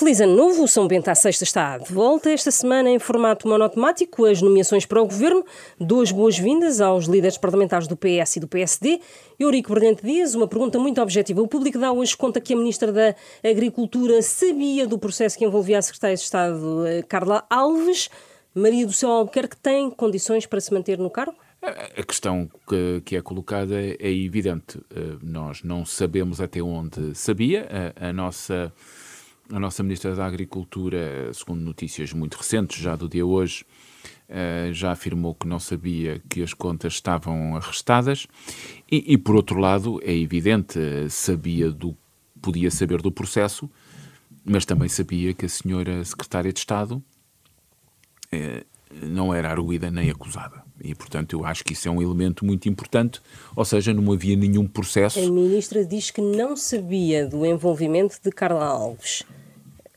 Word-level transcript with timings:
Feliz 0.00 0.18
ano 0.18 0.34
novo, 0.34 0.66
São 0.66 0.88
Bento 0.88 1.08
à 1.08 1.14
Sexta 1.14 1.44
está 1.44 1.76
de 1.76 1.92
volta. 1.92 2.30
Esta 2.30 2.50
semana, 2.50 2.88
em 2.88 2.98
formato 2.98 3.46
monotemático, 3.46 4.24
as 4.24 4.40
nomeações 4.40 4.86
para 4.86 5.02
o 5.02 5.04
Governo. 5.04 5.44
Duas 5.78 6.10
boas-vindas 6.10 6.80
aos 6.80 7.04
líderes 7.04 7.36
parlamentares 7.36 7.86
do 7.86 7.94
PS 7.94 8.36
e 8.36 8.40
do 8.40 8.48
PSD. 8.48 8.98
Eurico 9.38 9.74
Brilhante 9.74 10.02
Dias, 10.02 10.34
uma 10.34 10.48
pergunta 10.48 10.78
muito 10.78 11.02
objetiva. 11.02 11.42
O 11.42 11.46
público 11.46 11.78
dá 11.78 11.92
hoje 11.92 12.16
conta 12.16 12.40
que 12.40 12.54
a 12.54 12.56
Ministra 12.56 12.90
da 12.90 13.14
Agricultura 13.44 14.22
sabia 14.22 14.86
do 14.86 14.98
processo 14.98 15.36
que 15.36 15.44
envolvia 15.44 15.78
a 15.78 15.82
Secretária 15.82 16.16
de 16.16 16.22
Estado, 16.22 16.86
eh, 16.86 17.02
Carla 17.02 17.44
Alves. 17.50 18.08
Maria 18.54 18.86
do 18.86 18.94
Céu 18.94 19.10
Albuquerque 19.10 19.58
tem 19.58 19.90
condições 19.90 20.46
para 20.46 20.62
se 20.62 20.72
manter 20.72 20.96
no 20.96 21.10
cargo? 21.10 21.36
A 21.60 22.02
questão 22.02 22.48
que, 23.04 23.16
é 23.16 23.20
colocada 23.20 23.78
é 23.78 24.10
evidente. 24.10 24.80
Eh, 24.96 25.18
nós 25.22 25.62
não 25.62 25.84
sabemos 25.84 26.40
até 26.40 26.62
onde 26.62 27.14
sabia. 27.14 27.68
A 28.00 28.14
nossa 28.14 28.72
a 29.52 29.58
nossa 29.58 29.82
Ministra 29.82 30.14
da 30.14 30.24
Agricultura, 30.24 31.32
segundo 31.32 31.60
notícias 31.60 32.12
muito 32.12 32.36
recentes, 32.36 32.80
já 32.80 32.94
do 32.94 33.08
dia 33.08 33.26
hoje, 33.26 33.64
eh, 34.28 34.70
já 34.72 34.92
afirmou 34.92 35.34
que 35.34 35.46
não 35.46 35.58
sabia 35.58 36.22
que 36.28 36.42
as 36.42 36.54
contas 36.54 36.94
estavam 36.94 37.56
arrestadas 37.56 38.26
e, 38.90 39.12
e 39.12 39.18
por 39.18 39.34
outro 39.34 39.58
lado, 39.58 40.00
é 40.04 40.16
evidente, 40.16 40.78
sabia 41.08 41.70
do, 41.70 41.96
podia 42.40 42.70
saber 42.70 43.02
do 43.02 43.10
processo, 43.10 43.68
mas 44.44 44.64
também 44.64 44.88
sabia 44.88 45.34
que 45.34 45.46
a 45.46 45.48
senhora 45.48 46.04
Secretária 46.04 46.52
de 46.52 46.58
Estado 46.58 47.02
eh, 48.30 48.64
não 49.02 49.34
era 49.34 49.50
arguída 49.50 49.90
nem 49.90 50.10
acusada. 50.10 50.62
E, 50.82 50.94
portanto, 50.94 51.34
eu 51.34 51.44
acho 51.44 51.62
que 51.62 51.74
isso 51.74 51.88
é 51.88 51.90
um 51.90 52.00
elemento 52.00 52.44
muito 52.44 52.68
importante, 52.68 53.20
ou 53.54 53.64
seja, 53.64 53.92
não 53.92 54.10
havia 54.12 54.34
nenhum 54.34 54.66
processo. 54.66 55.18
A 55.18 55.30
ministra 55.30 55.84
diz 55.84 56.10
que 56.10 56.22
não 56.22 56.56
sabia 56.56 57.26
do 57.26 57.44
envolvimento 57.44 58.18
de 58.22 58.30
Carla 58.30 58.64
Alves 58.64 59.24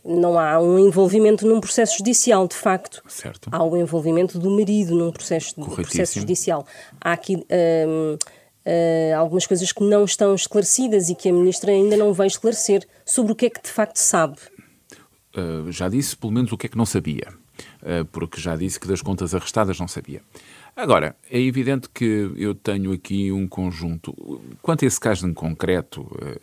não 0.04 0.38
há 0.38 0.60
um 0.60 0.78
envolvimento 0.78 1.48
num 1.48 1.62
processo 1.62 1.98
judicial, 1.98 2.48
de 2.48 2.56
facto. 2.56 3.02
Certo. 3.08 3.50
Há 3.52 3.64
o 3.64 3.78
envolvimento 3.78 4.38
do 4.38 4.50
marido 4.50 4.96
num 4.96 5.12
processo, 5.12 5.56
processo 5.56 6.20
judicial. 6.20 6.66
Há 7.00 7.14
aqui 7.14 7.38
hum, 7.38 7.44
hum, 7.48 9.16
algumas 9.18 9.48
coisas 9.48 9.72
que 9.72 9.84
não 9.84 10.04
estão 10.04 10.36
esclarecidas 10.36 11.10
e 11.10 11.16
que 11.16 11.30
a 11.30 11.34
ministra 11.34 11.72
ainda 11.72 11.96
não 11.96 12.14
vai 12.14 12.28
esclarecer 12.28 12.86
sobre 13.06 13.32
o 13.32 13.36
que 13.36 13.46
é 13.46 13.50
que 13.50 13.62
de 13.62 13.70
facto 13.70 13.98
sabe. 13.98 14.38
Uh, 15.36 15.72
já 15.72 15.90
disse 15.90 16.16
pelo 16.16 16.32
menos 16.32 16.52
o 16.52 16.58
que 16.58 16.68
é 16.68 16.70
que 16.70 16.78
não 16.78 16.86
sabia, 16.86 17.30
uh, 17.82 18.06
porque 18.12 18.40
já 18.40 18.56
disse 18.56 18.80
que 18.80 18.88
das 18.88 19.02
contas 19.02 19.34
arrestadas 19.34 19.80
não 19.80 19.88
sabia. 19.88 20.22
Agora, 20.76 21.16
é 21.30 21.40
evidente 21.40 21.88
que 21.90 22.32
eu 22.36 22.54
tenho 22.54 22.92
aqui 22.92 23.32
um 23.32 23.48
conjunto. 23.48 24.14
Quanto 24.62 24.84
a 24.84 24.88
esse 24.88 25.00
caso 25.00 25.28
em 25.28 25.34
concreto, 25.34 26.02
uh, 26.02 26.40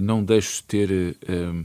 não 0.00 0.22
deixo 0.22 0.56
de 0.56 0.64
ter 0.64 1.16
eh, 1.28 1.64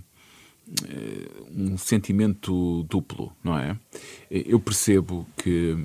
um 1.54 1.78
sentimento 1.78 2.84
duplo, 2.84 3.34
não 3.44 3.58
é? 3.58 3.78
Eu 4.30 4.60
percebo 4.60 5.28
que 5.38 5.78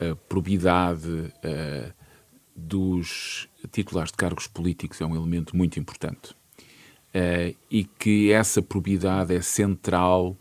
a 0.00 0.14
probidade 0.28 1.08
uh, 1.08 1.92
dos 2.54 3.48
titulares 3.72 4.12
de 4.12 4.16
cargos 4.16 4.46
políticos 4.46 5.00
é 5.00 5.06
um 5.06 5.14
elemento 5.14 5.56
muito 5.56 5.78
importante 5.78 6.32
uh, 7.14 7.56
e 7.70 7.84
que 7.84 8.32
essa 8.32 8.62
probidade 8.62 9.34
é 9.34 9.40
central 9.40 10.36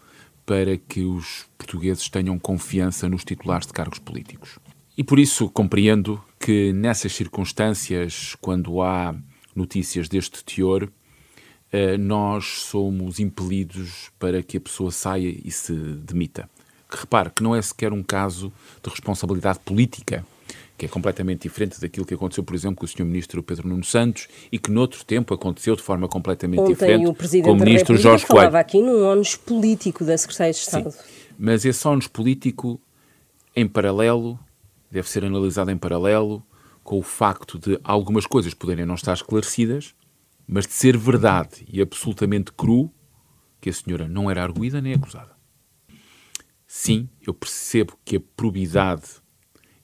para 0.45 0.77
que 0.77 1.01
os 1.01 1.45
portugueses 1.57 2.09
tenham 2.09 2.37
confiança 2.37 3.07
nos 3.07 3.23
titulares 3.23 3.67
de 3.67 3.73
cargos 3.73 3.99
políticos. 3.99 4.59
E 4.97 5.03
por 5.03 5.17
isso 5.17 5.49
compreendo 5.49 6.21
que 6.39 6.73
nessas 6.73 7.13
circunstâncias, 7.13 8.35
quando 8.41 8.81
há 8.81 9.15
notícias 9.55 10.09
deste 10.09 10.43
teor, 10.43 10.83
eh, 10.83 10.89
nós 11.99 12.45
somos 12.65 13.19
impelidos 13.19 14.11
para 14.19 14.43
que 14.43 14.57
a 14.57 14.61
pessoa 14.61 14.91
saia 14.91 15.35
e 15.43 15.51
se 15.51 15.73
demita. 15.73 16.49
Que 16.89 16.97
repare 16.97 17.31
que 17.31 17.41
não 17.41 17.55
é 17.55 17.61
sequer 17.61 17.91
um 17.91 18.03
caso 18.03 18.53
de 18.83 18.89
responsabilidade 18.89 19.59
política, 19.59 20.23
que 20.77 20.85
é 20.85 20.89
completamente 20.89 21.41
diferente 21.43 21.81
daquilo 21.81 22.05
que 22.05 22.13
aconteceu, 22.13 22.43
por 22.43 22.55
exemplo, 22.55 22.77
com 22.77 22.85
o 22.85 22.87
Sr. 22.87 23.05
Ministro 23.05 23.41
Pedro 23.41 23.67
Nuno 23.67 23.83
Santos 23.83 24.27
e 24.51 24.59
que 24.59 24.69
noutro 24.69 25.03
tempo 25.03 25.33
aconteceu 25.33 25.75
de 25.75 25.81
forma 25.81 26.07
completamente 26.07 26.59
Ontem 26.59 26.73
diferente 26.73 27.07
o 27.07 27.13
Presidente 27.13 27.45
com 27.45 27.53
o 27.53 27.59
Ministro 27.59 27.97
Jorge 27.97 28.25
Coelho. 28.25 28.41
falava 28.41 28.59
aqui 28.59 28.79
num 28.79 29.03
ónus 29.03 29.35
político 29.35 30.03
da 30.03 30.15
Secretaria 30.17 30.53
de 30.53 30.59
Estado. 30.59 30.91
Sim, 30.91 30.99
mas 31.39 31.65
esse 31.65 31.87
ónus 31.87 32.07
político, 32.07 32.79
em 33.55 33.67
paralelo, 33.67 34.39
deve 34.91 35.09
ser 35.09 35.25
analisado 35.25 35.71
em 35.71 35.77
paralelo 35.77 36.43
com 36.83 36.99
o 36.99 37.03
facto 37.03 37.57
de 37.57 37.79
algumas 37.83 38.27
coisas 38.27 38.53
poderem 38.53 38.85
não 38.85 38.95
estar 38.95 39.13
esclarecidas 39.13 39.95
mas 40.47 40.67
de 40.67 40.73
ser 40.73 40.97
verdade 40.97 41.65
e 41.67 41.81
absolutamente 41.81 42.51
cru 42.51 42.91
que 43.59 43.69
a 43.69 43.73
senhora 43.73 44.07
não 44.07 44.29
era 44.29 44.43
arguída 44.43 44.81
nem 44.81 44.93
acusada. 44.93 45.33
Sim, 46.67 47.07
eu 47.25 47.33
percebo 47.33 47.97
que 48.03 48.17
a 48.17 48.21
probidade 48.35 49.03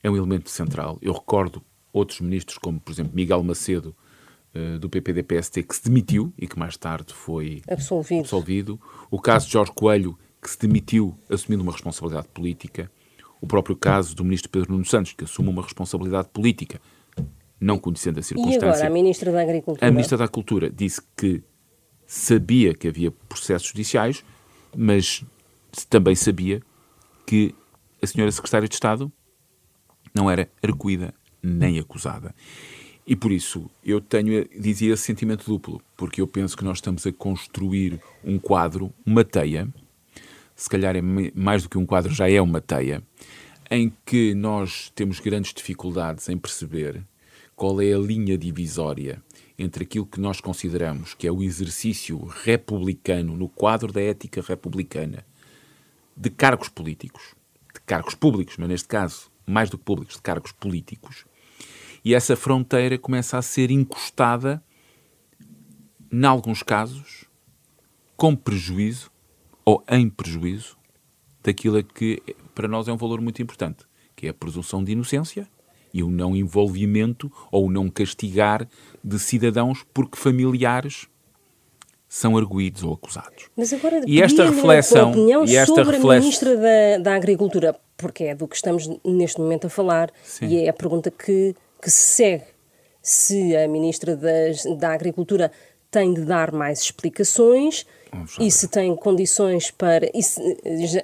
é 0.02 0.10
um 0.10 0.16
elemento 0.16 0.50
central. 0.50 0.98
Eu 1.00 1.12
recordo 1.12 1.62
outros 1.92 2.20
ministros, 2.20 2.58
como 2.58 2.80
por 2.80 2.92
exemplo 2.92 3.14
Miguel 3.14 3.42
Macedo, 3.42 3.94
uh, 4.54 4.78
do 4.78 4.88
PPD-PST, 4.88 5.62
que 5.62 5.76
se 5.76 5.84
demitiu 5.84 6.32
e 6.36 6.46
que 6.46 6.58
mais 6.58 6.76
tarde 6.76 7.14
foi 7.14 7.62
absolvido. 7.70 8.20
absolvido. 8.20 8.80
O 9.10 9.20
caso 9.20 9.46
de 9.46 9.52
Jorge 9.52 9.72
Coelho, 9.74 10.18
que 10.42 10.50
se 10.50 10.58
demitiu 10.58 11.18
assumindo 11.28 11.62
uma 11.62 11.72
responsabilidade 11.72 12.28
política. 12.28 12.90
O 13.40 13.46
próprio 13.46 13.76
caso 13.76 14.14
do 14.14 14.24
ministro 14.24 14.50
Pedro 14.50 14.72
Nuno 14.72 14.84
Santos, 14.84 15.12
que 15.12 15.24
assume 15.24 15.48
uma 15.48 15.62
responsabilidade 15.62 16.28
política 16.28 16.80
não 17.60 17.78
conhecendo 17.78 18.18
a 18.18 18.22
circunstância. 18.22 18.66
E 18.66 18.68
agora, 18.68 18.86
a 18.86 18.90
Ministra 18.90 19.30
da 19.30 19.42
Agricultura? 19.42 19.86
A 19.86 19.90
Ministra 19.90 20.16
da 20.16 20.24
Agricultura 20.24 20.70
disse 20.70 21.02
que 21.16 21.42
sabia 22.06 22.74
que 22.74 22.88
havia 22.88 23.10
processos 23.10 23.68
judiciais, 23.68 24.24
mas 24.76 25.24
também 25.88 26.14
sabia 26.14 26.60
que 27.26 27.54
a 28.02 28.06
senhora 28.06 28.32
Secretária 28.32 28.66
de 28.66 28.74
Estado 28.74 29.12
não 30.14 30.30
era 30.30 30.48
arguída 30.62 31.14
nem 31.42 31.78
acusada. 31.78 32.34
E 33.06 33.14
por 33.14 33.30
isso 33.30 33.70
eu 33.84 34.00
tenho, 34.00 34.48
dizia, 34.58 34.94
esse 34.94 35.02
sentimento 35.02 35.44
duplo, 35.44 35.82
porque 35.96 36.20
eu 36.20 36.26
penso 36.26 36.56
que 36.56 36.64
nós 36.64 36.78
estamos 36.78 37.06
a 37.06 37.12
construir 37.12 38.00
um 38.24 38.38
quadro, 38.38 38.92
uma 39.04 39.24
teia, 39.24 39.68
se 40.54 40.68
calhar 40.68 40.96
é 40.96 41.02
mais 41.34 41.62
do 41.62 41.68
que 41.68 41.78
um 41.78 41.86
quadro, 41.86 42.12
já 42.12 42.30
é 42.30 42.40
uma 42.40 42.60
teia, 42.60 43.02
em 43.70 43.92
que 44.04 44.34
nós 44.34 44.90
temos 44.94 45.20
grandes 45.20 45.54
dificuldades 45.54 46.28
em 46.28 46.36
perceber 46.36 47.02
qual 47.60 47.78
é 47.82 47.92
a 47.92 47.98
linha 47.98 48.38
divisória 48.38 49.22
entre 49.58 49.84
aquilo 49.84 50.06
que 50.06 50.18
nós 50.18 50.40
consideramos 50.40 51.12
que 51.12 51.26
é 51.26 51.30
o 51.30 51.42
exercício 51.42 52.16
republicano, 52.24 53.36
no 53.36 53.50
quadro 53.50 53.92
da 53.92 54.00
ética 54.00 54.40
republicana, 54.40 55.26
de 56.16 56.30
cargos 56.30 56.70
políticos, 56.70 57.34
de 57.74 57.80
cargos 57.82 58.14
públicos, 58.14 58.56
mas 58.56 58.66
neste 58.66 58.88
caso, 58.88 59.30
mais 59.46 59.68
do 59.68 59.76
que 59.76 59.84
públicos, 59.84 60.16
de 60.16 60.22
cargos 60.22 60.52
políticos, 60.52 61.26
e 62.02 62.14
essa 62.14 62.34
fronteira 62.34 62.96
começa 62.96 63.36
a 63.36 63.42
ser 63.42 63.70
encostada, 63.70 64.64
em 66.10 66.24
alguns 66.24 66.62
casos, 66.62 67.26
com 68.16 68.34
prejuízo 68.34 69.10
ou 69.66 69.84
em 69.86 70.08
prejuízo 70.08 70.78
daquilo 71.44 71.84
que 71.84 72.22
para 72.54 72.66
nós 72.66 72.88
é 72.88 72.92
um 72.94 72.96
valor 72.96 73.20
muito 73.20 73.42
importante, 73.42 73.84
que 74.16 74.28
é 74.28 74.30
a 74.30 74.34
presunção 74.34 74.82
de 74.82 74.92
inocência 74.92 75.46
e 75.92 76.02
o 76.02 76.10
não 76.10 76.34
envolvimento 76.36 77.30
ou 77.50 77.66
o 77.66 77.70
não 77.70 77.88
castigar 77.88 78.66
de 79.02 79.18
cidadãos 79.18 79.84
porque 79.92 80.16
familiares 80.16 81.08
são 82.08 82.36
arguídos 82.36 82.82
ou 82.82 82.92
acusados. 82.92 83.48
Mas 83.56 83.72
agora, 83.72 84.02
e 84.04 84.20
esta 84.20 84.44
reflexão, 84.44 85.10
opinião 85.10 85.44
e 85.44 85.56
esta 85.56 85.74
sobre 85.76 85.96
reflex... 85.96 86.16
a 86.16 86.20
Ministra 86.20 86.56
da, 86.56 86.98
da 87.02 87.14
Agricultura, 87.14 87.76
porque 87.96 88.24
é 88.24 88.34
do 88.34 88.48
que 88.48 88.56
estamos 88.56 88.90
neste 89.04 89.40
momento 89.40 89.68
a 89.68 89.70
falar, 89.70 90.10
Sim. 90.24 90.46
e 90.46 90.64
é 90.64 90.68
a 90.68 90.72
pergunta 90.72 91.10
que, 91.10 91.54
que 91.80 91.90
se 91.90 92.16
segue. 92.16 92.44
Se 93.00 93.56
a 93.56 93.68
Ministra 93.68 94.16
das, 94.16 94.64
da 94.76 94.92
Agricultura 94.92 95.52
tem 95.88 96.12
de 96.12 96.22
dar 96.22 96.50
mais 96.52 96.80
explicações 96.80 97.86
e 98.38 98.50
se 98.50 98.68
tem 98.68 98.94
condições 98.96 99.70
para. 99.70 100.10
Se, 100.20 100.56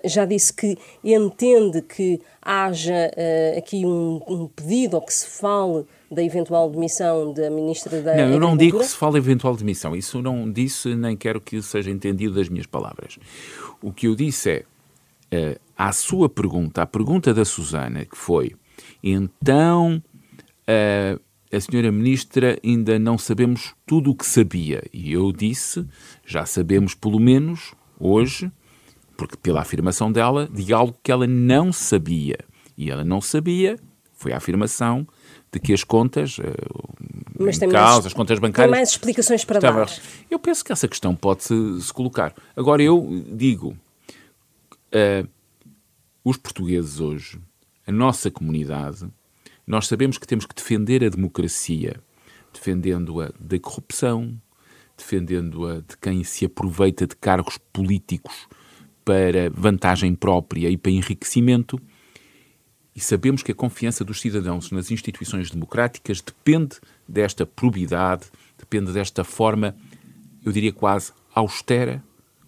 já, 0.05 0.25
disse 0.25 0.53
que 0.53 0.77
entende 1.05 1.83
que 1.83 2.21
haja 2.43 3.11
uh, 3.13 3.59
aqui 3.59 3.85
um, 3.87 4.21
um, 4.27 4.49
pedido 4.49 4.95
ou 4.97 5.03
que 5.03 5.13
se 5.13 5.27
fale 5.27 5.85
da 6.11 6.23
eventual 6.23 6.71
demissão 6.71 7.33
da 7.33 7.51
Ministra 7.51 8.01
da. 8.03 8.17
Não, 8.17 8.31
eu 8.31 8.41
não 8.41 8.57
digo 8.57 8.79
que 8.79 8.87
se 8.87 8.97
fale 8.97 9.19
eventual 9.19 9.57
demissão. 9.57 9.95
Isso 9.95 10.21
não 10.21 10.51
disse, 10.51 10.95
nem 10.95 11.17
quero 11.17 11.41
que 11.41 11.57
isso 11.57 11.69
seja 11.69 11.91
entendido 11.91 12.35
das 12.35 12.49
minhas 12.49 12.67
palavras. 12.67 13.19
O 13.83 13.93
que 13.93 14.07
eu 14.07 14.15
disse 14.15 14.51
é. 14.51 14.65
Uh, 15.27 15.59
à 15.77 15.93
sua 15.93 16.29
pergunta, 16.29 16.83
à 16.83 16.87
pergunta 16.87 17.35
da 17.35 17.45
Susana, 17.45 18.05
que 18.05 18.17
foi: 18.17 18.55
então. 19.03 20.03
Uh, 20.69 21.26
a 21.53 21.61
senhora 21.61 21.93
ministra 21.93 22.59
ainda 22.65 22.99
não 22.99 23.17
sabemos 23.17 23.75
tudo 23.87 24.11
o 24.11 24.15
que 24.15 24.27
sabia. 24.27 24.83
E 24.93 25.13
eu 25.13 25.33
disse, 25.33 25.87
já 26.25 26.45
sabemos 26.45 26.95
pelo 26.95 27.21
menos 27.21 27.75
hoje, 27.99 28.51
porque 29.17 29.37
pela 29.37 29.61
afirmação 29.61 30.11
dela, 30.11 30.49
de 30.53 30.73
algo 30.73 30.97
que 31.03 31.11
ela 31.11 31.27
não 31.27 31.73
sabia. 31.73 32.39
E 32.77 32.91
ela 32.91 33.05
não 33.05 33.21
sabia, 33.21 33.79
foi 34.13 34.33
a 34.33 34.37
afirmação 34.37 35.07
de 35.53 35.61
que 35.61 35.73
as 35.73 35.85
contas, 35.85 36.39
uh, 36.39 36.43
Mas 37.39 37.59
causa, 37.59 37.73
mais, 37.73 38.07
as 38.07 38.13
contas 38.13 38.39
bancárias. 38.39 38.71
Tem 38.71 38.79
mais 38.79 38.91
explicações 38.91 39.45
para 39.45 39.59
estava, 39.59 39.87
dar. 39.87 39.99
Eu 40.31 40.39
penso 40.39 40.65
que 40.65 40.73
essa 40.73 40.87
questão 40.89 41.15
pode-se 41.15 41.55
se 41.81 41.93
colocar. 41.93 42.35
Agora, 42.55 42.83
eu 42.83 43.25
digo, 43.33 43.77
uh, 44.93 45.29
os 46.25 46.37
portugueses 46.37 47.01
hoje, 47.01 47.41
a 47.87 47.93
nossa 47.93 48.31
comunidade, 48.31 49.07
nós 49.67 49.89
sabemos 49.89 50.17
que 50.17 50.27
temos 50.27 50.47
que 50.47 50.55
defender 50.55 51.05
a 51.05 51.09
democracia, 51.09 52.01
defendendo-a 52.53 53.33
da 53.39 53.59
corrupção, 53.59 54.41
defendendo-a 54.97 55.81
de 55.81 55.97
quem 56.01 56.23
se 56.23 56.45
aproveita 56.45 57.07
de 57.07 57.17
cargos 57.17 57.59
políticos 57.73 58.47
para 59.05 59.51
vantagem 59.51 60.15
própria 60.15 60.71
e 60.71 60.77
para 60.77 60.93
enriquecimento. 60.93 61.81
E 62.95 63.01
sabemos 63.01 63.43
que 63.43 63.53
a 63.53 63.55
confiança 63.55 64.05
dos 64.05 64.21
cidadãos 64.21 64.71
nas 64.71 64.91
instituições 64.91 65.51
democráticas 65.51 66.21
depende 66.21 66.77
desta 67.07 67.45
probidade, 67.45 68.27
depende 68.57 68.93
desta 68.93 69.23
forma, 69.23 69.77
eu 70.45 70.53
diria 70.53 70.73
quase 70.73 71.13
austera, 71.35 72.03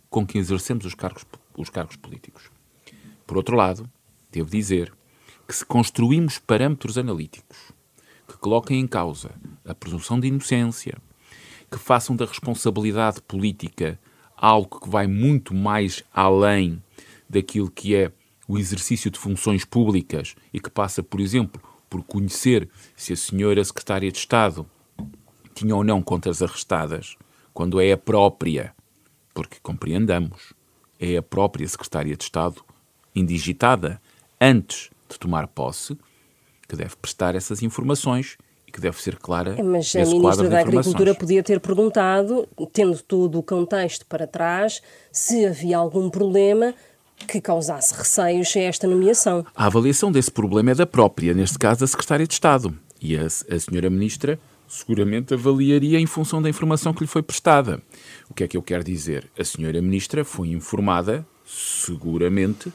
com 0.09 0.26
que 0.26 0.38
exercemos 0.38 0.85
os 0.87 0.94
cargos, 0.94 1.26
os 1.56 1.69
cargos 1.69 1.97
políticos. 1.97 2.50
Por 3.26 3.37
outro 3.37 3.56
lado, 3.56 3.91
devo 4.32 4.49
dizer 4.49 4.93
que 5.48 5.56
se 5.56 5.64
construímos 5.64 6.38
parâmetros 6.38 6.98
analíticos 6.98 7.72
que 8.28 8.36
coloquem 8.36 8.78
em 8.78 8.86
causa 8.86 9.30
a 9.64 9.74
presunção 9.74 10.20
de 10.20 10.28
inocência, 10.28 10.98
que 11.70 11.78
façam 11.78 12.14
da 12.14 12.26
responsabilidade 12.26 13.22
política 13.22 13.98
algo 14.36 14.78
que 14.78 14.88
vai 14.90 15.06
muito 15.06 15.54
mais 15.54 16.04
além 16.12 16.82
daquilo 17.28 17.70
que 17.70 17.96
é 17.96 18.12
o 18.46 18.58
exercício 18.58 19.10
de 19.10 19.18
funções 19.18 19.64
públicas 19.64 20.36
e 20.52 20.60
que 20.60 20.70
passa, 20.70 21.02
por 21.02 21.18
exemplo, 21.18 21.60
por 21.88 22.02
conhecer 22.02 22.68
se 22.94 23.14
a 23.14 23.16
senhora 23.16 23.64
secretária 23.64 24.12
de 24.12 24.18
Estado 24.18 24.68
tinha 25.54 25.74
ou 25.74 25.82
não 25.82 26.02
contas 26.02 26.42
arrestadas, 26.42 27.16
quando 27.54 27.80
é 27.80 27.92
a 27.92 27.96
própria, 27.96 28.74
porque 29.32 29.56
compreendamos, 29.62 30.52
é 31.00 31.16
a 31.16 31.22
própria 31.22 31.66
secretária 31.66 32.14
de 32.14 32.24
Estado 32.24 32.62
indigitada 33.14 34.00
antes 34.40 34.90
de 35.08 35.19
tomar 35.19 35.46
posse 35.49 35.96
que 36.69 36.76
deve 36.76 36.94
prestar 36.96 37.34
essas 37.34 37.62
informações 37.62 38.37
e 38.66 38.70
que 38.70 38.81
deve 38.81 39.00
ser 39.00 39.16
clara. 39.16 39.55
É, 39.58 39.62
mas 39.62 39.96
a 39.96 40.05
Ministra 40.05 40.49
da 40.49 40.60
Agricultura 40.60 41.14
podia 41.14 41.43
ter 41.43 41.58
perguntado, 41.58 42.46
tendo 42.72 43.02
todo 43.02 43.38
o 43.38 43.43
contexto 43.43 44.05
para 44.05 44.26
trás, 44.26 44.82
se 45.10 45.46
havia 45.46 45.78
algum 45.78 46.10
problema 46.10 46.75
que 47.26 47.40
causasse 47.40 47.94
receios 47.94 48.55
a 48.55 48.60
esta 48.60 48.87
nomeação. 48.87 49.44
A 49.56 49.66
avaliação 49.66 50.12
desse 50.12 50.31
problema 50.31 50.72
é 50.72 50.75
da 50.75 50.87
própria, 50.87 51.32
neste 51.32 51.58
caso, 51.58 51.81
da 51.81 51.87
Secretária 51.87 52.26
de 52.26 52.34
Estado. 52.34 52.76
E 53.00 53.16
a, 53.16 53.25
a 53.25 53.58
Senhora 53.58 53.88
Ministra 53.88 54.38
seguramente 54.69 55.32
avaliaria 55.32 55.99
em 55.99 56.06
função 56.06 56.43
da 56.43 56.50
informação 56.50 56.93
que 56.93 57.00
lhe 57.00 57.06
foi 57.06 57.22
prestada. 57.22 57.82
O 58.28 58.34
que 58.34 58.44
é 58.44 58.49
que 58.49 58.56
eu 58.56 58.62
quero 58.62 58.84
dizer? 58.84 59.28
A 59.38 59.43
Senhora 59.43 59.81
Ministra 59.81 60.25
foi 60.25 60.49
informada, 60.49 61.26
seguramente, 61.46 62.70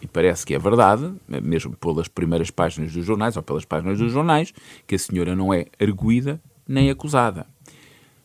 e 0.00 0.06
parece 0.06 0.46
que 0.46 0.54
é 0.54 0.58
verdade, 0.58 1.12
mesmo 1.28 1.76
pelas 1.76 2.08
primeiras 2.08 2.50
páginas 2.50 2.92
dos 2.92 3.04
jornais 3.04 3.36
ou 3.36 3.42
pelas 3.42 3.64
páginas 3.64 3.98
dos 3.98 4.12
jornais, 4.12 4.52
que 4.86 4.94
a 4.94 4.98
senhora 4.98 5.36
não 5.36 5.52
é 5.52 5.66
arguída 5.80 6.40
nem 6.66 6.90
acusada. 6.90 7.46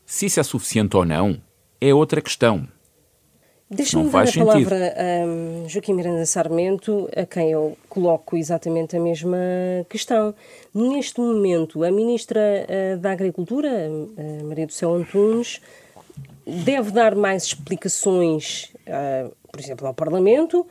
Se 0.04 0.26
isso 0.26 0.38
é 0.38 0.42
suficiente 0.42 0.96
ou 0.96 1.04
não, 1.04 1.40
é 1.80 1.92
outra 1.92 2.20
questão. 2.20 2.66
Deixa-me 3.68 4.08
dar 4.08 4.22
a 4.22 4.26
sentido. 4.26 4.46
palavra 4.46 4.94
a 4.96 5.26
um, 5.26 5.68
Joaquim 5.68 5.92
Miranda 5.94 6.24
Sarmento, 6.24 7.08
a 7.16 7.26
quem 7.26 7.50
eu 7.50 7.76
coloco 7.88 8.36
exatamente 8.36 8.96
a 8.96 9.00
mesma 9.00 9.36
questão. 9.88 10.32
Neste 10.72 11.20
momento, 11.20 11.82
a 11.82 11.90
Ministra 11.90 12.40
uh, 12.40 12.98
da 12.98 13.10
Agricultura, 13.10 13.68
uh, 13.68 14.46
Maria 14.46 14.68
do 14.68 14.72
Céu 14.72 14.94
Antunes, 14.94 15.60
deve 16.46 16.92
dar 16.92 17.16
mais 17.16 17.42
explicações, 17.42 18.70
uh, 18.86 19.34
por 19.50 19.60
exemplo, 19.60 19.84
ao 19.88 19.94
Parlamento, 19.94 20.64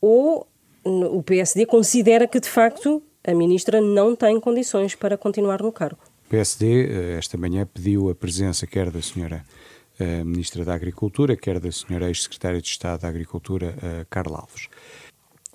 ou 0.00 0.46
o 0.84 1.22
PSD 1.22 1.66
considera 1.66 2.26
que, 2.26 2.40
de 2.40 2.48
facto, 2.48 3.02
a 3.26 3.34
ministra 3.34 3.80
não 3.80 4.16
tem 4.16 4.40
condições 4.40 4.94
para 4.94 5.18
continuar 5.18 5.62
no 5.62 5.72
cargo. 5.72 6.00
O 6.26 6.30
PSD, 6.30 6.86
eh, 6.86 7.18
esta 7.18 7.36
manhã, 7.36 7.66
pediu 7.66 8.08
a 8.08 8.14
presença 8.14 8.66
quer 8.66 8.90
da 8.90 9.02
senhora 9.02 9.44
uh, 9.98 10.24
Ministra 10.24 10.64
da 10.64 10.74
Agricultura, 10.74 11.36
quer 11.36 11.58
da 11.58 11.72
senhora 11.72 12.06
Ex-Secretária 12.08 12.60
de 12.60 12.68
Estado 12.68 13.00
da 13.00 13.08
Agricultura, 13.08 13.74
uh, 13.76 14.06
Carla 14.10 14.38
Alves. 14.38 14.68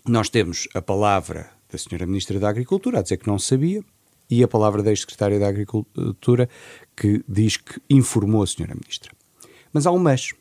Nós 0.05 0.29
temos 0.29 0.67
a 0.73 0.81
palavra 0.81 1.49
da 1.71 1.77
senhora 1.77 2.05
Ministra 2.05 2.39
da 2.39 2.49
Agricultura 2.49 2.99
a 2.99 3.01
dizer 3.01 3.17
que 3.17 3.27
não 3.27 3.39
sabia 3.39 3.83
e 4.29 4.43
a 4.43 4.47
palavra 4.47 4.83
da 4.83 4.89
Ex-Secretária 4.89 5.39
da 5.39 5.47
Agricultura 5.47 6.49
que 6.95 7.23
diz 7.27 7.57
que 7.57 7.79
informou 7.89 8.43
a 8.43 8.47
senhora 8.47 8.75
Ministra. 8.75 9.11
Mas 9.71 9.85
há 9.85 9.91
um 9.91 9.99
mas. 9.99 10.33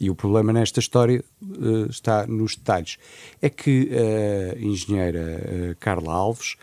E 0.00 0.10
o 0.10 0.14
problema 0.14 0.52
nesta 0.52 0.80
história 0.80 1.24
uh, 1.42 1.86
está 1.90 2.26
nos 2.26 2.54
detalhes. 2.54 2.98
É 3.42 3.50
que 3.50 3.90
a 4.54 4.58
engenheira 4.58 5.20
uh, 5.20 5.76
Carla 5.80 6.12
Alves 6.12 6.56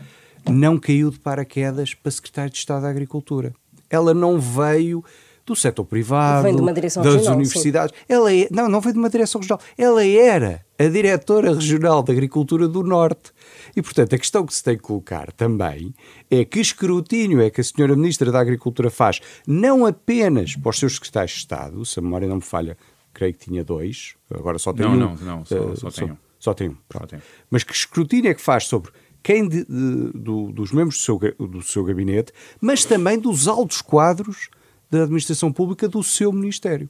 não 0.49 0.77
caiu 0.77 1.11
de 1.11 1.19
paraquedas 1.19 1.93
para 1.93 2.11
secretário 2.11 2.51
de 2.51 2.57
Estado 2.57 2.83
da 2.83 2.89
Agricultura. 2.89 3.53
Ela 3.89 4.13
não 4.13 4.39
veio 4.39 5.03
do 5.45 5.55
setor 5.55 5.85
privado, 5.85 6.43
das 6.73 6.95
regional, 6.95 7.35
universidades. 7.35 7.95
Sim. 7.95 8.05
Ela 8.09 8.33
é, 8.33 8.47
não, 8.49 8.67
não 8.67 8.81
veio 8.81 8.93
de 8.93 8.99
uma 8.99 9.09
direção 9.09 9.39
regional. 9.39 9.61
Ela 9.77 10.03
era 10.03 10.65
a 10.77 10.87
diretora 10.87 11.53
regional 11.53 12.01
da 12.01 12.11
Agricultura 12.11 12.67
do 12.67 12.81
Norte. 12.81 13.31
E, 13.75 13.81
portanto, 13.81 14.15
a 14.15 14.17
questão 14.17 14.45
que 14.45 14.53
se 14.53 14.63
tem 14.63 14.75
que 14.75 14.81
colocar 14.81 15.31
também 15.33 15.93
é 16.31 16.43
que 16.43 16.59
escrutínio 16.59 17.41
é 17.41 17.49
que 17.51 17.61
a 17.61 17.63
senhora 17.63 17.95
Ministra 17.95 18.31
da 18.31 18.39
Agricultura 18.39 18.89
faz, 18.89 19.21
não 19.45 19.85
apenas 19.85 20.55
para 20.55 20.69
os 20.71 20.79
seus 20.79 20.95
secretários 20.95 21.33
de 21.33 21.39
Estado, 21.39 21.85
se 21.85 21.99
a 21.99 22.01
memória 22.01 22.27
não 22.27 22.37
me 22.37 22.41
falha, 22.41 22.75
creio 23.15 23.33
que 23.33 23.39
tinha 23.39 23.63
dois, 23.63 24.15
agora 24.29 24.59
só 24.59 24.73
tem 24.73 24.85
não, 24.85 24.93
um. 24.93 24.97
Não, 24.97 25.15
não, 25.15 25.45
só, 25.45 25.55
uh, 25.55 25.77
só 25.77 25.89
tem 25.89 26.11
um. 26.11 26.17
Só 26.37 26.53
tem 26.53 26.69
um. 26.69 26.77
Tem. 27.07 27.19
Mas 27.49 27.63
que 27.63 27.73
escrutínio 27.73 28.29
é 28.29 28.33
que 28.33 28.41
faz 28.41 28.65
sobre 28.65 28.91
quem 29.23 29.47
de, 29.47 29.65
de, 29.65 30.11
do, 30.13 30.51
dos 30.51 30.71
membros 30.71 30.97
do 30.97 31.01
seu, 31.01 31.17
do 31.17 31.61
seu 31.63 31.83
gabinete, 31.83 32.31
mas 32.61 32.85
também 32.85 33.17
dos 33.17 33.47
altos 33.47 33.81
quadros 33.81 34.49
da 34.91 35.03
administração 35.03 35.51
pública 35.51 35.87
do 35.87 36.03
seu 36.03 36.31
Ministério. 36.31 36.89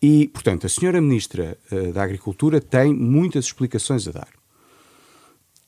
E, 0.00 0.28
portanto, 0.28 0.66
a 0.66 0.70
senhora 0.70 1.00
Ministra 1.00 1.58
uh, 1.70 1.92
da 1.92 2.02
Agricultura 2.02 2.60
tem 2.60 2.94
muitas 2.94 3.46
explicações 3.46 4.08
a 4.08 4.12
dar. 4.12 4.28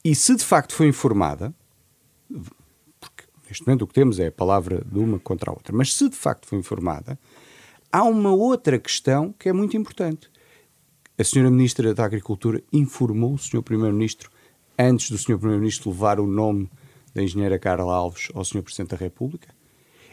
E 0.05 0.15
se 0.15 0.35
de 0.35 0.45
facto 0.45 0.75
foi 0.75 0.87
informada, 0.87 1.53
porque 2.99 3.25
neste 3.49 3.67
momento 3.67 3.83
o 3.83 3.87
que 3.87 3.95
temos 3.95 4.19
é 4.19 4.29
a 4.29 4.33
palavra 4.33 4.83
de 4.85 4.99
uma 4.99 5.19
contra 5.19 5.51
a 5.51 5.53
outra, 5.53 5.77
mas 5.77 5.93
se 5.95 6.09
de 6.09 6.17
facto 6.17 6.47
foi 6.47 6.59
informada, 6.59 7.19
há 7.93 8.03
uma 8.03 8.33
outra 8.33 8.79
questão 8.79 9.35
que 9.39 9.49
é 9.49 9.53
muito 9.53 9.77
importante. 9.77 10.31
A 11.19 11.23
senhora 11.23 11.51
Ministra 11.51 11.93
da 11.93 12.05
Agricultura 12.05 12.63
informou 12.73 13.35
o 13.35 13.39
senhor 13.39 13.63
Primeiro-Ministro, 13.63 14.31
antes 14.79 15.11
do 15.11 15.19
senhor 15.19 15.39
Primeiro-Ministro 15.39 15.91
levar 15.91 16.19
o 16.19 16.27
nome 16.27 16.71
da 17.15 17.23
engenheira 17.23 17.59
Carla 17.59 17.95
Alves 17.95 18.31
ao 18.35 18.45
senhor 18.45 18.63
Presidente 18.63 18.91
da 18.91 18.97
República? 18.97 19.55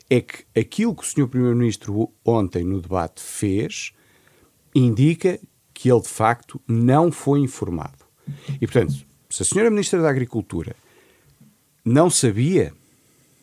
É 0.10 0.20
que 0.20 0.44
aquilo 0.60 0.94
que 0.94 1.04
o 1.04 1.06
senhor 1.06 1.30
Primeiro-Ministro 1.30 2.12
ontem 2.26 2.64
no 2.64 2.82
debate 2.82 3.22
fez 3.22 3.94
indica 4.76 5.40
que 5.74 5.90
ele 5.90 6.02
de 6.02 6.10
facto 6.10 6.60
não 6.68 7.12
foi 7.12 7.40
informado. 7.40 8.06
E 8.60 8.68
portanto, 8.68 8.94
se 9.30 9.44
a 9.44 9.46
senhora 9.46 9.72
Ministra 9.72 10.02
da 10.02 10.10
Agricultura 10.10 10.76
não 11.86 12.10
sabia, 12.10 12.74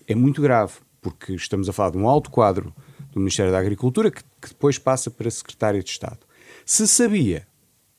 é 0.07 0.15
muito 0.15 0.43
grave, 0.43 0.75
porque 1.01 1.33
estamos 1.33 1.69
a 1.69 1.73
falar 1.73 1.91
de 1.91 1.99
um 1.99 2.07
alto 2.07 2.31
quadro 2.31 2.73
do 3.17 3.21
Ministério 3.21 3.51
da 3.51 3.59
Agricultura, 3.59 4.11
que, 4.11 4.23
que 4.41 4.49
depois 4.49 4.79
passa 4.79 5.11
para 5.11 5.31
Secretário 5.31 5.83
de 5.83 5.89
Estado. 5.91 6.19
Se 6.67 6.87
sabia, 6.87 7.47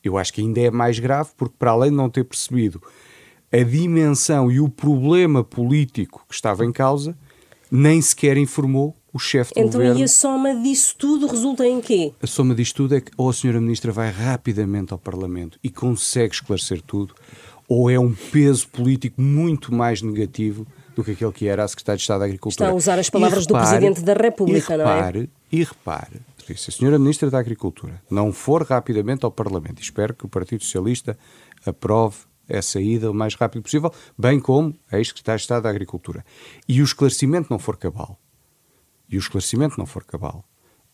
eu 0.02 0.16
acho 0.16 0.32
que 0.32 0.40
ainda 0.40 0.60
é 0.60 0.70
mais 0.70 0.98
grave, 1.00 1.30
porque 1.36 1.56
para 1.58 1.72
além 1.72 1.90
de 1.90 1.96
não 1.96 2.08
ter 2.08 2.24
percebido 2.24 2.80
a 3.52 3.62
dimensão 3.62 4.50
e 4.50 4.60
o 4.60 4.68
problema 4.68 5.42
político 5.42 6.24
que 6.28 6.34
estava 6.34 6.64
em 6.64 6.70
causa, 6.70 7.18
nem 7.70 8.00
sequer 8.00 8.36
informou 8.36 8.94
o 9.12 9.18
chefe 9.18 9.52
do 9.54 9.60
então, 9.60 9.72
governo. 9.72 9.92
Então, 9.94 10.00
e 10.00 10.04
a 10.04 10.08
soma 10.08 10.54
disso 10.54 10.94
tudo 10.96 11.26
resulta 11.26 11.66
em 11.66 11.80
quê? 11.80 12.12
A 12.22 12.26
soma 12.26 12.54
disto 12.54 12.76
tudo 12.76 12.94
é 12.94 13.00
que 13.00 13.10
ou 13.16 13.28
a 13.28 13.32
senhora 13.32 13.60
ministra 13.60 13.90
vai 13.90 14.10
rapidamente 14.10 14.92
ao 14.92 14.98
Parlamento 14.98 15.58
e 15.64 15.68
consegue 15.68 16.34
esclarecer 16.34 16.80
tudo, 16.82 17.14
ou 17.66 17.90
é 17.90 17.98
um 17.98 18.14
peso 18.14 18.68
político 18.68 19.20
muito 19.20 19.74
mais 19.74 20.00
negativo 20.00 20.66
do 20.98 21.04
que 21.04 21.12
aquele 21.12 21.30
que 21.30 21.46
era 21.46 21.62
a 21.62 21.68
Secretária 21.68 21.96
de 21.96 22.02
Estado 22.02 22.18
da 22.18 22.24
Agricultura. 22.24 22.64
Está 22.64 22.72
a 22.72 22.76
usar 22.76 22.98
as 22.98 23.08
palavras 23.08 23.46
repare, 23.46 23.64
do 23.64 23.68
Presidente 23.68 24.02
da 24.02 24.14
República, 24.14 24.76
repare, 24.76 25.18
não 25.18 25.24
é? 25.24 25.28
E 25.52 25.62
repare, 25.62 26.20
se 26.56 26.70
a 26.70 26.72
Senhora 26.72 26.98
Ministra 26.98 27.30
da 27.30 27.38
Agricultura 27.38 28.02
não 28.10 28.32
for 28.32 28.64
rapidamente 28.64 29.24
ao 29.24 29.30
Parlamento, 29.30 29.80
espero 29.80 30.12
que 30.12 30.26
o 30.26 30.28
Partido 30.28 30.64
Socialista 30.64 31.16
aprove 31.64 32.16
essa 32.48 32.80
ida 32.80 33.12
o 33.12 33.14
mais 33.14 33.36
rápido 33.36 33.62
possível, 33.62 33.92
bem 34.18 34.40
como 34.40 34.76
a 34.90 34.98
ex-secretária 34.98 35.36
de 35.36 35.42
Estado 35.42 35.62
da 35.62 35.70
Agricultura, 35.70 36.24
e 36.66 36.82
o 36.82 36.84
esclarecimento 36.84 37.46
não 37.48 37.60
for 37.60 37.76
cabal, 37.76 38.18
e 39.08 39.16
o 39.16 39.20
esclarecimento 39.20 39.78
não 39.78 39.86
for 39.86 40.02
cabal, 40.02 40.44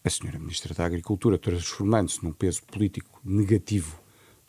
a 0.04 0.10
Senhora 0.10 0.38
Ministra 0.38 0.74
da 0.74 0.84
Agricultura 0.84 1.38
transformando-se 1.38 2.22
num 2.22 2.32
peso 2.32 2.62
político 2.64 3.22
negativo 3.24 3.98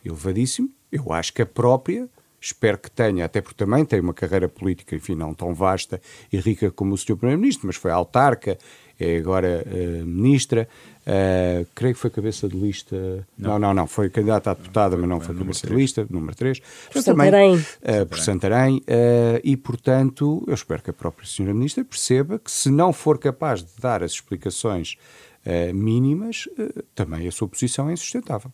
elevadíssimo, 0.04 0.68
eu 0.92 1.14
acho 1.14 1.32
que 1.32 1.40
a 1.40 1.46
própria 1.46 2.10
espero 2.46 2.78
que 2.78 2.90
tenha, 2.90 3.24
até 3.24 3.40
porque 3.40 3.56
também 3.56 3.84
tem 3.84 4.00
uma 4.00 4.14
carreira 4.14 4.48
política, 4.48 4.94
enfim, 4.94 5.14
não 5.14 5.34
tão 5.34 5.54
vasta 5.54 6.00
e 6.32 6.38
rica 6.38 6.70
como 6.70 6.94
o 6.94 6.98
Sr. 6.98 7.16
Primeiro-Ministro, 7.16 7.66
mas 7.66 7.76
foi 7.76 7.90
autarca, 7.90 8.58
é 8.98 9.18
agora 9.18 9.62
uh, 9.66 10.06
ministra, 10.06 10.66
uh, 11.02 11.66
creio 11.74 11.94
que 11.94 12.00
foi 12.00 12.08
cabeça 12.08 12.48
de 12.48 12.56
lista. 12.56 12.96
Não, 13.36 13.50
não, 13.50 13.58
não, 13.58 13.74
não 13.74 13.86
foi 13.86 14.08
candidata 14.08 14.50
a 14.50 14.54
deputada, 14.54 14.96
mas 14.96 15.08
não 15.08 15.20
foi, 15.20 15.34
cabeça 15.34 15.66
3. 15.66 15.74
de 15.74 15.82
lista, 15.82 16.06
número 16.08 16.34
3. 16.34 16.60
Por 16.92 17.02
Santarém. 17.02 17.56
Uh, 17.56 18.06
por 18.08 18.18
Santarém. 18.18 18.76
Uh, 18.78 19.40
e, 19.44 19.54
portanto, 19.56 20.42
eu 20.46 20.54
espero 20.54 20.82
que 20.82 20.90
a 20.90 20.94
própria 20.94 21.26
Sra. 21.26 21.52
Ministra 21.52 21.84
perceba 21.84 22.38
que, 22.38 22.50
se 22.50 22.70
não 22.70 22.92
for 22.92 23.18
capaz 23.18 23.62
de 23.62 23.80
dar 23.80 24.02
as 24.02 24.12
explicações 24.12 24.96
mínimas, 25.72 26.48
também 26.92 27.28
a 27.28 27.30
sua 27.30 27.46
posição 27.46 27.88
é 27.88 27.92
insustentável. 27.92 28.50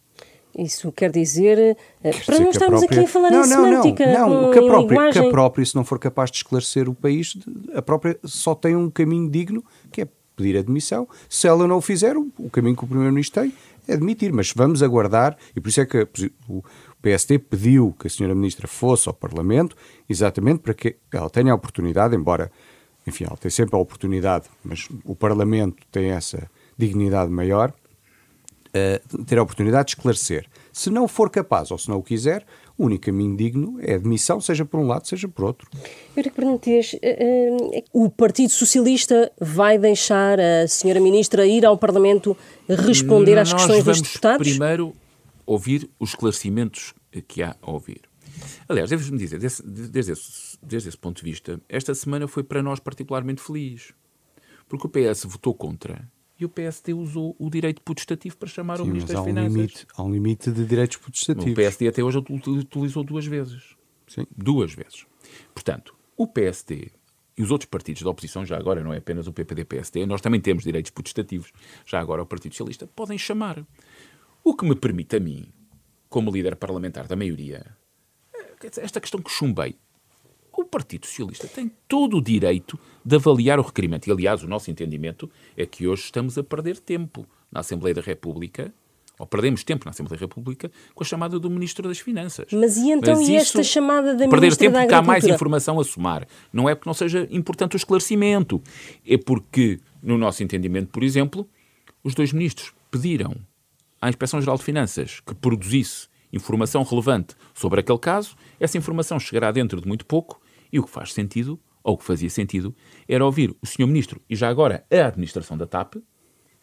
Isso 0.56 0.92
quer 0.92 1.10
dizer, 1.10 1.76
quer 2.02 2.24
para 2.26 2.38
não 2.38 2.50
estarmos 2.50 2.80
própria... 2.80 3.00
aqui 3.00 3.08
a 3.08 3.12
falar 3.12 3.30
não, 3.30 3.44
em 3.44 3.48
não, 3.48 3.64
semântica, 3.64 4.12
não, 4.12 4.42
não, 4.42 4.50
que 4.50 4.58
a, 4.58 4.62
própria, 4.62 5.12
que 5.12 5.18
a 5.18 5.30
própria, 5.30 5.64
se 5.64 5.74
não 5.74 5.84
for 5.84 5.98
capaz 5.98 6.30
de 6.30 6.36
esclarecer 6.38 6.88
o 6.88 6.94
país, 6.94 7.36
a 7.74 7.80
própria 7.80 8.18
só 8.22 8.54
tem 8.54 8.76
um 8.76 8.90
caminho 8.90 9.30
digno, 9.30 9.64
que 9.90 10.02
é 10.02 10.08
pedir 10.36 10.58
admissão. 10.58 11.08
Se 11.28 11.46
ela 11.46 11.66
não 11.66 11.78
o 11.78 11.80
fizer, 11.80 12.16
o 12.16 12.50
caminho 12.50 12.76
que 12.76 12.84
o 12.84 12.86
Primeiro-Ministro 12.86 13.42
tem 13.42 13.52
é 13.88 13.94
admitir. 13.94 14.32
Mas 14.32 14.52
vamos 14.54 14.82
aguardar, 14.82 15.36
e 15.56 15.60
por 15.60 15.68
isso 15.68 15.80
é 15.80 15.86
que 15.86 16.06
o 16.48 16.62
PST 17.02 17.38
pediu 17.38 17.94
que 17.98 18.06
a 18.06 18.08
Sra. 18.10 18.34
Ministra 18.34 18.68
fosse 18.68 19.08
ao 19.08 19.14
Parlamento, 19.14 19.76
exatamente 20.08 20.60
para 20.60 20.74
que 20.74 20.96
ela 21.12 21.30
tenha 21.30 21.52
a 21.52 21.54
oportunidade, 21.54 22.14
embora, 22.14 22.50
enfim, 23.06 23.24
ela 23.24 23.36
tem 23.36 23.50
sempre 23.50 23.74
a 23.74 23.78
oportunidade, 23.78 24.48
mas 24.62 24.88
o 25.04 25.14
Parlamento 25.14 25.82
tem 25.90 26.10
essa 26.10 26.48
dignidade 26.76 27.30
maior, 27.30 27.72
uh, 28.74 29.24
ter 29.24 29.38
a 29.38 29.42
oportunidade 29.42 29.86
de 29.86 29.90
esclarecer. 29.92 30.46
Se 30.72 30.90
não 30.90 31.06
for 31.06 31.30
capaz 31.30 31.70
ou 31.70 31.78
se 31.78 31.88
não 31.88 31.98
o 31.98 32.02
quiser, 32.02 32.44
o 32.78 32.86
único 32.86 33.06
caminho 33.06 33.36
digno 33.36 33.78
é 33.80 33.94
admissão, 33.94 34.40
seja 34.40 34.64
por 34.64 34.80
um 34.80 34.86
lado, 34.86 35.06
seja 35.06 35.28
por 35.28 35.44
outro. 35.44 35.68
Eurico 36.16 36.36
Bernatês, 36.40 36.94
uh, 36.94 37.84
o 37.92 38.10
Partido 38.10 38.50
Socialista 38.50 39.30
vai 39.40 39.78
deixar 39.78 40.38
a 40.40 40.66
senhora 40.66 41.00
Ministra 41.00 41.46
ir 41.46 41.64
ao 41.64 41.76
Parlamento 41.76 42.36
responder 42.68 43.38
às 43.38 43.52
questões 43.52 43.84
dos 43.84 44.00
deputados? 44.00 44.48
primeiro 44.48 44.94
ouvir 45.44 45.90
os 45.98 46.10
esclarecimentos 46.10 46.94
que 47.28 47.42
há 47.42 47.56
a 47.60 47.70
ouvir. 47.70 48.00
Aliás, 48.68 48.90
deves-me 48.90 49.18
dizer, 49.18 49.38
desde, 49.38 49.62
desde, 49.62 50.12
esse, 50.12 50.58
desde 50.62 50.88
esse 50.88 50.98
ponto 50.98 51.18
de 51.18 51.30
vista, 51.30 51.60
esta 51.68 51.94
semana 51.94 52.26
foi 52.26 52.42
para 52.42 52.62
nós 52.62 52.80
particularmente 52.80 53.42
feliz. 53.42 53.92
Porque 54.68 54.86
o 54.86 54.90
PS 54.90 55.24
votou 55.24 55.54
contra 55.54 56.08
e 56.42 56.44
o 56.44 56.48
PSD 56.48 56.92
usou 56.92 57.36
o 57.38 57.48
direito 57.48 57.80
putestativo 57.82 58.36
para 58.36 58.48
chamar 58.48 58.76
Sim, 58.76 58.82
o 58.82 58.86
Ministro 58.86 59.12
das 59.14 59.22
um 59.22 59.24
Finanças. 59.24 59.54
Limite, 59.54 59.86
há 59.94 60.02
um 60.02 60.12
limite 60.12 60.50
de 60.50 60.64
direitos 60.64 60.96
putestativos. 60.96 61.52
O 61.52 61.54
PSD 61.54 61.88
até 61.88 62.02
hoje 62.02 62.18
utilizou 62.18 63.04
duas 63.04 63.26
vezes. 63.26 63.76
Sim. 64.08 64.26
Duas 64.36 64.74
vezes. 64.74 65.06
Portanto, 65.54 65.94
o 66.16 66.26
PSD 66.26 66.90
e 67.36 67.42
os 67.42 67.50
outros 67.50 67.68
partidos 67.70 68.02
da 68.02 68.10
oposição, 68.10 68.44
já 68.44 68.58
agora 68.58 68.82
não 68.82 68.92
é 68.92 68.98
apenas 68.98 69.26
o 69.26 69.32
PPD-PSD, 69.32 70.04
nós 70.04 70.20
também 70.20 70.40
temos 70.40 70.64
direitos 70.64 70.90
putestativos, 70.90 71.50
já 71.86 71.98
agora 71.98 72.22
o 72.22 72.26
Partido 72.26 72.52
Socialista, 72.52 72.86
podem 72.86 73.16
chamar. 73.16 73.64
O 74.44 74.54
que 74.54 74.66
me 74.66 74.74
permite 74.74 75.16
a 75.16 75.20
mim, 75.20 75.48
como 76.08 76.30
líder 76.30 76.56
parlamentar 76.56 77.06
da 77.06 77.16
maioria, 77.16 77.64
eh, 78.34 78.70
esta 78.78 79.00
questão 79.00 79.22
que 79.22 79.30
chumbei, 79.30 79.76
o 80.60 80.64
Partido 80.64 81.06
Socialista 81.06 81.48
tem 81.48 81.70
todo 81.88 82.18
o 82.18 82.22
direito 82.22 82.78
de 83.04 83.16
avaliar 83.16 83.58
o 83.58 83.62
requerimento. 83.62 84.06
E, 84.06 84.12
aliás, 84.12 84.42
o 84.42 84.48
nosso 84.48 84.70
entendimento 84.70 85.30
é 85.56 85.64
que 85.64 85.86
hoje 85.86 86.02
estamos 86.02 86.36
a 86.36 86.42
perder 86.42 86.78
tempo 86.78 87.26
na 87.50 87.60
Assembleia 87.60 87.94
da 87.94 88.02
República, 88.02 88.72
ou 89.18 89.26
perdemos 89.26 89.64
tempo 89.64 89.84
na 89.84 89.90
Assembleia 89.90 90.18
da 90.18 90.24
República, 90.24 90.70
com 90.94 91.02
a 91.02 91.06
chamada 91.06 91.38
do 91.38 91.48
Ministro 91.48 91.88
das 91.88 91.98
Finanças. 91.98 92.46
Mas 92.52 92.76
e 92.76 92.90
então 92.90 93.16
Mas 93.16 93.28
e 93.28 93.36
esta 93.36 93.62
chamada 93.62 94.14
da 94.14 94.28
Perder 94.28 94.56
tempo 94.56 94.78
porque 94.78 94.94
há 94.94 95.02
mais 95.02 95.24
informação 95.24 95.80
a 95.80 95.84
somar. 95.84 96.26
Não 96.52 96.68
é 96.68 96.74
porque 96.74 96.88
não 96.88 96.94
seja 96.94 97.26
importante 97.30 97.74
o 97.74 97.78
esclarecimento. 97.78 98.60
É 99.06 99.16
porque, 99.16 99.80
no 100.02 100.18
nosso 100.18 100.42
entendimento, 100.42 100.88
por 100.88 101.02
exemplo, 101.02 101.48
os 102.04 102.14
dois 102.14 102.32
ministros 102.32 102.74
pediram 102.90 103.34
à 104.00 104.08
Inspeção-Geral 104.08 104.56
de 104.58 104.64
Finanças 104.64 105.20
que 105.20 105.34
produzisse 105.34 106.08
informação 106.32 106.82
relevante 106.82 107.36
sobre 107.54 107.80
aquele 107.80 107.98
caso, 107.98 108.34
essa 108.58 108.76
informação 108.76 109.20
chegará 109.20 109.52
dentro 109.52 109.80
de 109.80 109.86
muito 109.86 110.04
pouco 110.04 110.41
e 110.72 110.78
o 110.78 110.82
que 110.82 110.90
faz 110.90 111.12
sentido, 111.12 111.60
ou 111.84 111.94
o 111.94 111.98
que 111.98 112.04
fazia 112.04 112.30
sentido, 112.30 112.74
era 113.08 113.24
ouvir 113.24 113.54
o 113.62 113.66
Sr. 113.66 113.86
Ministro 113.86 114.20
e 114.28 114.34
já 114.34 114.48
agora 114.48 114.84
a 114.90 115.06
administração 115.06 115.56
da 115.56 115.66
TAP 115.66 115.96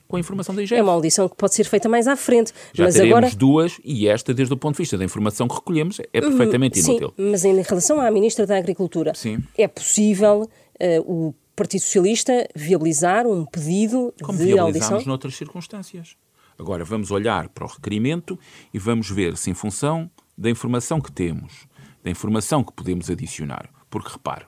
com 0.09 0.17
a 0.17 0.19
informação 0.19 0.55
da 0.55 0.63
IGF. 0.63 0.75
É 0.75 0.81
uma 0.81 0.91
audição 0.91 1.29
que 1.29 1.35
pode 1.35 1.53
ser 1.53 1.65
feita 1.65 1.87
mais 1.87 2.07
à 2.07 2.15
frente. 2.15 2.51
Já 2.73 2.85
mas 2.85 2.95
teremos 2.95 3.17
agora... 3.17 3.35
duas 3.35 3.79
e 3.85 4.07
esta, 4.07 4.33
desde 4.33 4.51
o 4.53 4.57
ponto 4.57 4.73
de 4.73 4.79
vista 4.79 4.97
da 4.97 5.05
informação 5.05 5.47
que 5.47 5.53
recolhemos, 5.53 5.99
é 5.99 6.19
perfeitamente 6.19 6.81
Sim, 6.81 6.97
inútil. 6.97 7.13
mas 7.15 7.45
em 7.45 7.61
relação 7.61 8.01
à 8.01 8.09
Ministra 8.09 8.47
da 8.47 8.57
Agricultura, 8.57 9.13
Sim. 9.13 9.37
é 9.55 9.67
possível 9.67 10.49
uh, 10.81 11.27
o 11.27 11.35
Partido 11.55 11.81
Socialista 11.81 12.47
viabilizar 12.55 13.27
um 13.27 13.45
pedido 13.45 14.11
Como 14.23 14.37
de 14.39 14.57
audição? 14.57 14.99
noutras 15.05 15.35
circunstâncias. 15.35 16.15
Agora 16.57 16.83
vamos 16.83 17.11
olhar 17.11 17.47
para 17.49 17.65
o 17.65 17.67
requerimento 17.67 18.37
e 18.73 18.79
vamos 18.79 19.11
ver 19.11 19.37
se, 19.37 19.51
em 19.51 19.53
função 19.53 20.09
da 20.35 20.49
informação 20.49 20.99
que 20.99 21.11
temos, 21.11 21.67
da 22.03 22.09
informação 22.09 22.63
que 22.63 22.73
podemos 22.73 23.09
adicionar, 23.11 23.69
porque 23.89 24.11
repare, 24.11 24.45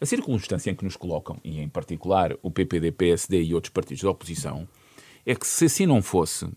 a 0.00 0.06
circunstância 0.06 0.70
em 0.70 0.74
que 0.74 0.84
nos 0.84 0.96
colocam, 0.96 1.38
e 1.42 1.60
em 1.60 1.68
particular 1.68 2.36
o 2.42 2.50
PPD, 2.50 2.92
PSD 2.92 3.42
e 3.42 3.54
outros 3.54 3.72
partidos 3.72 4.02
da 4.02 4.10
oposição, 4.10 4.68
é 5.24 5.34
que 5.34 5.46
se 5.46 5.66
assim 5.66 5.86
não 5.86 6.02
fosse, 6.02 6.48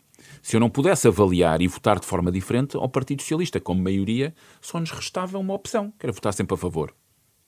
se 0.42 0.56
eu 0.56 0.60
não 0.60 0.70
pudesse 0.70 1.08
avaliar 1.08 1.62
e 1.62 1.68
votar 1.68 2.00
de 2.00 2.06
forma 2.06 2.32
diferente 2.32 2.76
ao 2.76 2.90
Partido 2.90 3.22
Socialista, 3.22 3.60
como 3.60 3.82
maioria, 3.82 4.34
só 4.62 4.80
nos 4.80 4.92
restava 4.92 5.38
uma 5.38 5.54
opção, 5.54 5.94
que 5.98 6.06
era 6.06 6.14
votar 6.14 6.34
sempre 6.34 6.56
a 6.56 6.58
favor 6.58 6.94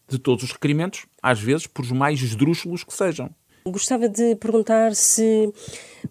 de 0.09 0.17
todos 0.17 0.43
os 0.43 0.51
requerimentos, 0.51 1.05
às 1.21 1.39
vezes 1.39 1.67
por 1.67 1.85
mais 1.93 2.21
esdrúxulos 2.21 2.83
que 2.83 2.93
sejam. 2.93 3.29
Gostava 3.65 4.07
de 4.07 4.35
perguntar 4.35 4.95
se 4.95 5.53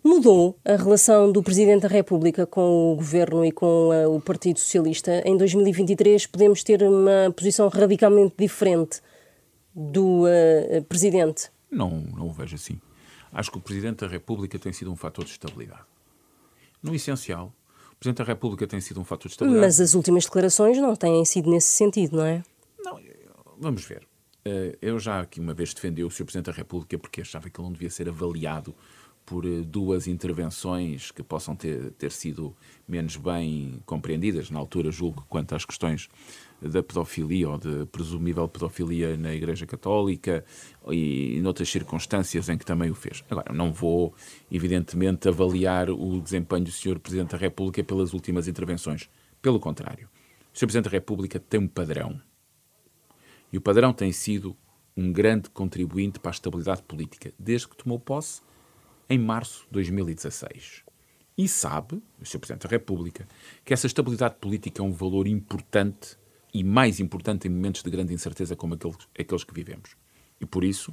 mudou 0.04 0.58
a 0.64 0.76
relação 0.76 1.32
do 1.32 1.42
Presidente 1.42 1.82
da 1.82 1.88
República 1.88 2.46
com 2.46 2.92
o 2.92 2.96
Governo 2.96 3.44
e 3.44 3.50
com 3.50 3.88
uh, 3.88 4.14
o 4.14 4.20
Partido 4.20 4.58
Socialista. 4.58 5.22
Em 5.24 5.36
2023 5.36 6.26
podemos 6.26 6.62
ter 6.62 6.82
uma 6.82 7.32
posição 7.34 7.68
radicalmente 7.68 8.34
diferente 8.38 9.00
do 9.74 10.24
uh, 10.24 10.82
Presidente? 10.88 11.50
Não, 11.70 11.90
não 12.16 12.28
o 12.28 12.32
vejo 12.32 12.56
assim. 12.56 12.80
Acho 13.32 13.50
que 13.50 13.58
o 13.58 13.60
Presidente 13.60 14.00
da 14.00 14.06
República 14.06 14.58
tem 14.58 14.72
sido 14.72 14.92
um 14.92 14.96
fator 14.96 15.24
de 15.24 15.32
estabilidade. 15.32 15.82
No 16.82 16.94
essencial, 16.94 17.52
o 17.92 17.96
Presidente 17.96 18.18
da 18.18 18.24
República 18.24 18.66
tem 18.66 18.80
sido 18.80 19.00
um 19.00 19.04
fator 19.04 19.28
de 19.28 19.34
estabilidade. 19.34 19.66
Mas 19.66 19.80
as 19.80 19.94
últimas 19.94 20.24
declarações 20.24 20.78
não 20.78 20.94
têm 20.94 21.24
sido 21.24 21.50
nesse 21.50 21.72
sentido, 21.72 22.16
não 22.16 22.24
é? 22.24 22.42
Não, 22.78 22.98
vamos 23.58 23.84
ver. 23.84 24.06
Eh, 24.44 24.78
eu 24.80 24.98
já 24.98 25.20
aqui 25.20 25.40
uma 25.40 25.54
vez 25.54 25.74
defendi 25.74 26.02
o 26.04 26.10
Sr. 26.10 26.24
Presidente 26.24 26.46
da 26.46 26.52
República 26.52 26.98
porque 26.98 27.20
achava 27.20 27.50
que 27.50 27.60
ele 27.60 27.66
não 27.66 27.72
devia 27.72 27.90
ser 27.90 28.08
avaliado 28.08 28.74
por 29.26 29.44
eh, 29.44 29.60
duas 29.60 30.06
intervenções 30.06 31.10
que 31.10 31.22
possam 31.22 31.54
ter, 31.54 31.90
ter 31.92 32.10
sido 32.10 32.56
menos 32.86 33.16
bem 33.16 33.80
compreendidas, 33.84 34.50
na 34.50 34.58
altura, 34.58 34.90
julgo, 34.90 35.24
quanto 35.28 35.54
às 35.54 35.64
questões 35.64 36.08
da 36.60 36.82
pedofilia 36.82 37.48
ou 37.48 37.58
de 37.58 37.86
presumível 37.86 38.48
pedofilia 38.48 39.16
na 39.16 39.32
Igreja 39.34 39.66
Católica 39.66 40.44
e 40.90 41.38
noutras 41.40 41.68
circunstâncias 41.68 42.48
em 42.48 42.58
que 42.58 42.64
também 42.64 42.90
o 42.90 42.94
fez. 42.94 43.22
Agora, 43.30 43.52
não 43.52 43.72
vou, 43.72 44.14
evidentemente, 44.50 45.28
avaliar 45.28 45.90
o 45.90 46.20
desempenho 46.20 46.64
do 46.64 46.72
Sr. 46.72 46.98
Presidente 46.98 47.30
da 47.30 47.38
República 47.38 47.84
pelas 47.84 48.12
últimas 48.12 48.48
intervenções. 48.48 49.08
Pelo 49.40 49.60
contrário, 49.60 50.08
o 50.52 50.58
Sr. 50.58 50.66
Presidente 50.66 50.84
da 50.84 50.90
República 50.90 51.38
tem 51.38 51.60
um 51.60 51.68
padrão. 51.68 52.20
E 53.52 53.58
o 53.58 53.60
padrão 53.60 53.92
tem 53.92 54.12
sido 54.12 54.56
um 54.96 55.12
grande 55.12 55.48
contribuinte 55.50 56.18
para 56.18 56.30
a 56.30 56.32
estabilidade 56.32 56.82
política, 56.82 57.32
desde 57.38 57.68
que 57.68 57.76
tomou 57.76 57.98
posse 57.98 58.42
em 59.08 59.18
março 59.18 59.64
de 59.66 59.72
2016. 59.72 60.82
E 61.36 61.48
sabe, 61.48 62.02
o 62.20 62.26
Sr. 62.26 62.38
Presidente 62.40 62.64
da 62.64 62.68
República, 62.68 63.28
que 63.64 63.72
essa 63.72 63.86
estabilidade 63.86 64.34
política 64.40 64.82
é 64.82 64.84
um 64.84 64.92
valor 64.92 65.26
importante 65.28 66.18
e 66.52 66.64
mais 66.64 66.98
importante 66.98 67.46
em 67.46 67.50
momentos 67.50 67.82
de 67.82 67.90
grande 67.90 68.12
incerteza 68.12 68.56
como 68.56 68.74
aqueles, 68.74 69.44
que 69.44 69.54
vivemos. 69.54 69.96
E 70.40 70.46
por 70.46 70.64
isso, 70.64 70.92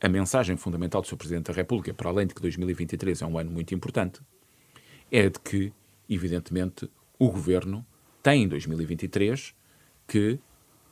a 0.00 0.08
mensagem 0.08 0.56
fundamental 0.56 1.00
do 1.00 1.08
Sr. 1.08 1.16
Presidente 1.16 1.46
da 1.46 1.54
República, 1.54 1.94
para 1.94 2.10
além 2.10 2.26
de 2.26 2.34
que 2.34 2.42
2023 2.42 3.22
é 3.22 3.26
um 3.26 3.38
ano 3.38 3.50
muito 3.50 3.74
importante, 3.74 4.20
é 5.10 5.30
de 5.30 5.40
que, 5.40 5.72
evidentemente, 6.08 6.90
o 7.18 7.30
Governo 7.30 7.84
tem 8.22 8.42
em 8.42 8.48
2023 8.48 9.54
que 10.06 10.38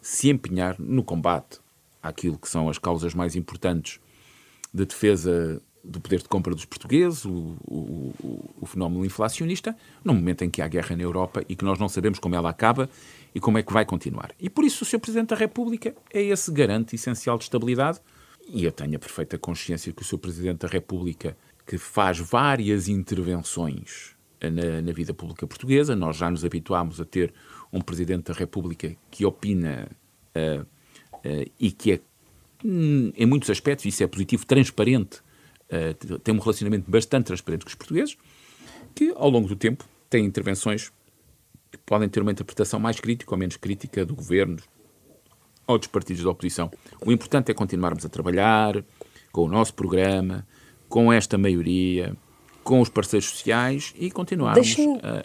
se 0.00 0.28
empenhar 0.28 0.76
no 0.78 1.02
combate 1.02 1.60
àquilo 2.02 2.38
que 2.38 2.48
são 2.48 2.68
as 2.68 2.78
causas 2.78 3.14
mais 3.14 3.34
importantes 3.34 4.00
de 4.72 4.84
defesa 4.84 5.60
do 5.82 6.00
poder 6.00 6.18
de 6.20 6.28
compra 6.28 6.52
dos 6.52 6.64
portugueses, 6.64 7.24
o, 7.24 7.56
o, 7.64 8.54
o, 8.60 8.66
fenómeno 8.66 9.04
inflacionista, 9.04 9.76
no 10.04 10.12
momento 10.12 10.42
em 10.42 10.50
que 10.50 10.60
há 10.60 10.66
guerra 10.66 10.96
na 10.96 11.02
Europa 11.02 11.44
e 11.48 11.54
que 11.54 11.64
nós 11.64 11.78
não 11.78 11.88
sabemos 11.88 12.18
como 12.18 12.34
ela 12.34 12.50
acaba 12.50 12.90
e 13.32 13.38
como 13.38 13.58
é 13.58 13.62
que 13.62 13.72
vai 13.72 13.84
continuar. 13.84 14.32
E 14.40 14.50
por 14.50 14.64
isso 14.64 14.82
o 14.82 14.86
Sr. 14.86 14.98
Presidente 14.98 15.28
da 15.28 15.36
República 15.36 15.94
é 16.12 16.22
esse 16.22 16.50
garante 16.50 16.96
essencial 16.96 17.38
de 17.38 17.44
estabilidade 17.44 18.00
e 18.48 18.64
eu 18.64 18.72
tenho 18.72 18.96
a 18.96 18.98
perfeita 18.98 19.38
consciência 19.38 19.92
que 19.92 20.02
o 20.02 20.04
Sr. 20.04 20.18
Presidente 20.18 20.58
da 20.58 20.68
República, 20.68 21.36
que 21.64 21.78
faz 21.78 22.18
várias 22.18 22.88
intervenções 22.88 24.15
na, 24.40 24.82
na, 24.82 24.92
vida 24.92 25.14
pública 25.14 25.46
portuguesa. 25.46 25.96
Nós 25.96 26.16
já 26.16 26.30
nos 26.30 26.44
habituámos 26.44 27.00
a 27.00 27.04
ter 27.04 27.32
um 27.72 27.80
Presidente 27.80 28.32
da 28.32 28.34
República 28.34 28.94
que 29.10 29.24
opina 29.24 29.88
uh, 30.34 30.62
uh, 30.62 31.50
e 31.58 31.70
que 31.70 31.92
é, 31.92 32.00
hum, 32.64 33.12
em 33.16 33.26
muitos 33.26 33.50
aspectos, 33.50 33.86
isso 33.86 34.02
é 34.02 34.06
positivo, 34.06 34.46
transparente, 34.46 35.20
uh, 35.70 36.18
tem 36.18 36.34
um 36.34 36.38
relacionamento 36.38 36.90
bastante 36.90 37.26
transparente 37.26 37.64
com 37.64 37.68
os 37.68 37.74
portugueses, 37.74 38.16
que 38.94 39.12
ao 39.16 39.28
longo 39.30 39.48
do 39.48 39.56
tempo 39.56 39.84
tem 40.08 40.24
intervenções 40.24 40.92
que 41.70 41.78
podem 41.78 42.08
ter 42.08 42.20
uma 42.22 42.32
interpretação 42.32 42.78
mais 42.78 43.00
crítica 43.00 43.34
ou 43.34 43.38
menos 43.38 43.56
crítica 43.56 44.04
do 44.04 44.14
governo 44.14 44.58
ou 45.66 45.78
dos 45.78 45.88
partidos 45.88 46.22
da 46.22 46.30
oposição. 46.30 46.70
O 47.04 47.10
importante 47.10 47.50
é 47.50 47.54
continuarmos 47.54 48.04
a 48.04 48.08
trabalhar 48.08 48.84
com 49.32 49.42
o 49.42 49.48
nosso 49.48 49.74
programa, 49.74 50.46
com 50.88 51.12
esta 51.12 51.36
maioria, 51.36 52.16
com 52.66 52.80
os 52.80 52.88
parceiros 52.88 53.30
sociais 53.30 53.94
e 53.96 54.10
continuarmos 54.10 54.76
a, 55.02 55.22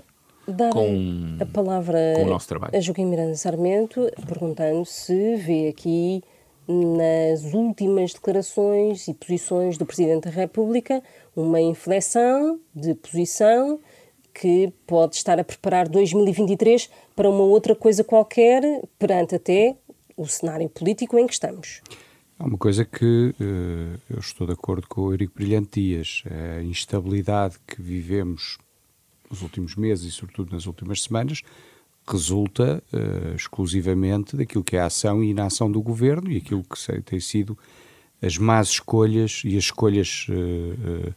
dar 0.49 0.69
com, 0.69 1.37
a 1.39 1.45
palavra 1.45 1.97
a 2.71 2.79
Joaquim 2.79 3.05
Miranda 3.05 3.35
Sarmento, 3.35 4.09
perguntando 4.27 4.85
se 4.85 5.35
vê 5.37 5.67
aqui 5.67 6.23
nas 6.67 7.53
últimas 7.53 8.13
declarações 8.13 9.07
e 9.07 9.13
posições 9.15 9.77
do 9.77 9.85
Presidente 9.85 10.25
da 10.25 10.29
República 10.29 11.03
uma 11.35 11.59
inflexão 11.59 12.59
de 12.75 12.93
posição 12.93 13.79
que 14.33 14.71
pode 14.85 15.15
estar 15.15 15.39
a 15.39 15.43
preparar 15.43 15.89
2023 15.89 16.89
para 17.15 17.27
uma 17.27 17.43
outra 17.43 17.75
coisa 17.75 18.03
qualquer, 18.03 18.63
perante 18.99 19.35
até 19.35 19.75
o 20.15 20.27
cenário 20.27 20.69
político 20.69 21.17
em 21.17 21.25
que 21.25 21.33
estamos. 21.33 21.81
Há 22.41 22.47
uma 22.47 22.57
coisa 22.57 22.83
que 22.83 23.35
uh, 23.39 24.01
eu 24.09 24.17
estou 24.17 24.47
de 24.47 24.53
acordo 24.53 24.87
com 24.87 25.01
o 25.01 25.11
Eurico 25.11 25.35
Brilhante 25.35 25.79
Dias. 25.79 26.23
A 26.57 26.63
instabilidade 26.63 27.57
que 27.67 27.79
vivemos 27.79 28.57
nos 29.29 29.43
últimos 29.43 29.75
meses 29.75 30.05
e, 30.05 30.11
sobretudo, 30.11 30.51
nas 30.51 30.65
últimas 30.65 31.03
semanas 31.03 31.43
resulta 32.07 32.83
uh, 32.91 33.35
exclusivamente 33.35 34.35
daquilo 34.35 34.63
que 34.63 34.75
é 34.75 34.79
a 34.79 34.87
ação 34.87 35.23
e 35.23 35.29
inação 35.29 35.71
do 35.71 35.83
governo 35.83 36.31
e 36.31 36.37
aquilo 36.37 36.63
que 36.63 36.79
sei, 36.79 36.99
tem 37.01 37.19
sido 37.19 37.55
as 38.19 38.39
más 38.39 38.69
escolhas 38.69 39.43
e 39.45 39.55
as 39.55 39.65
escolhas 39.65 40.25
uh, 40.31 41.13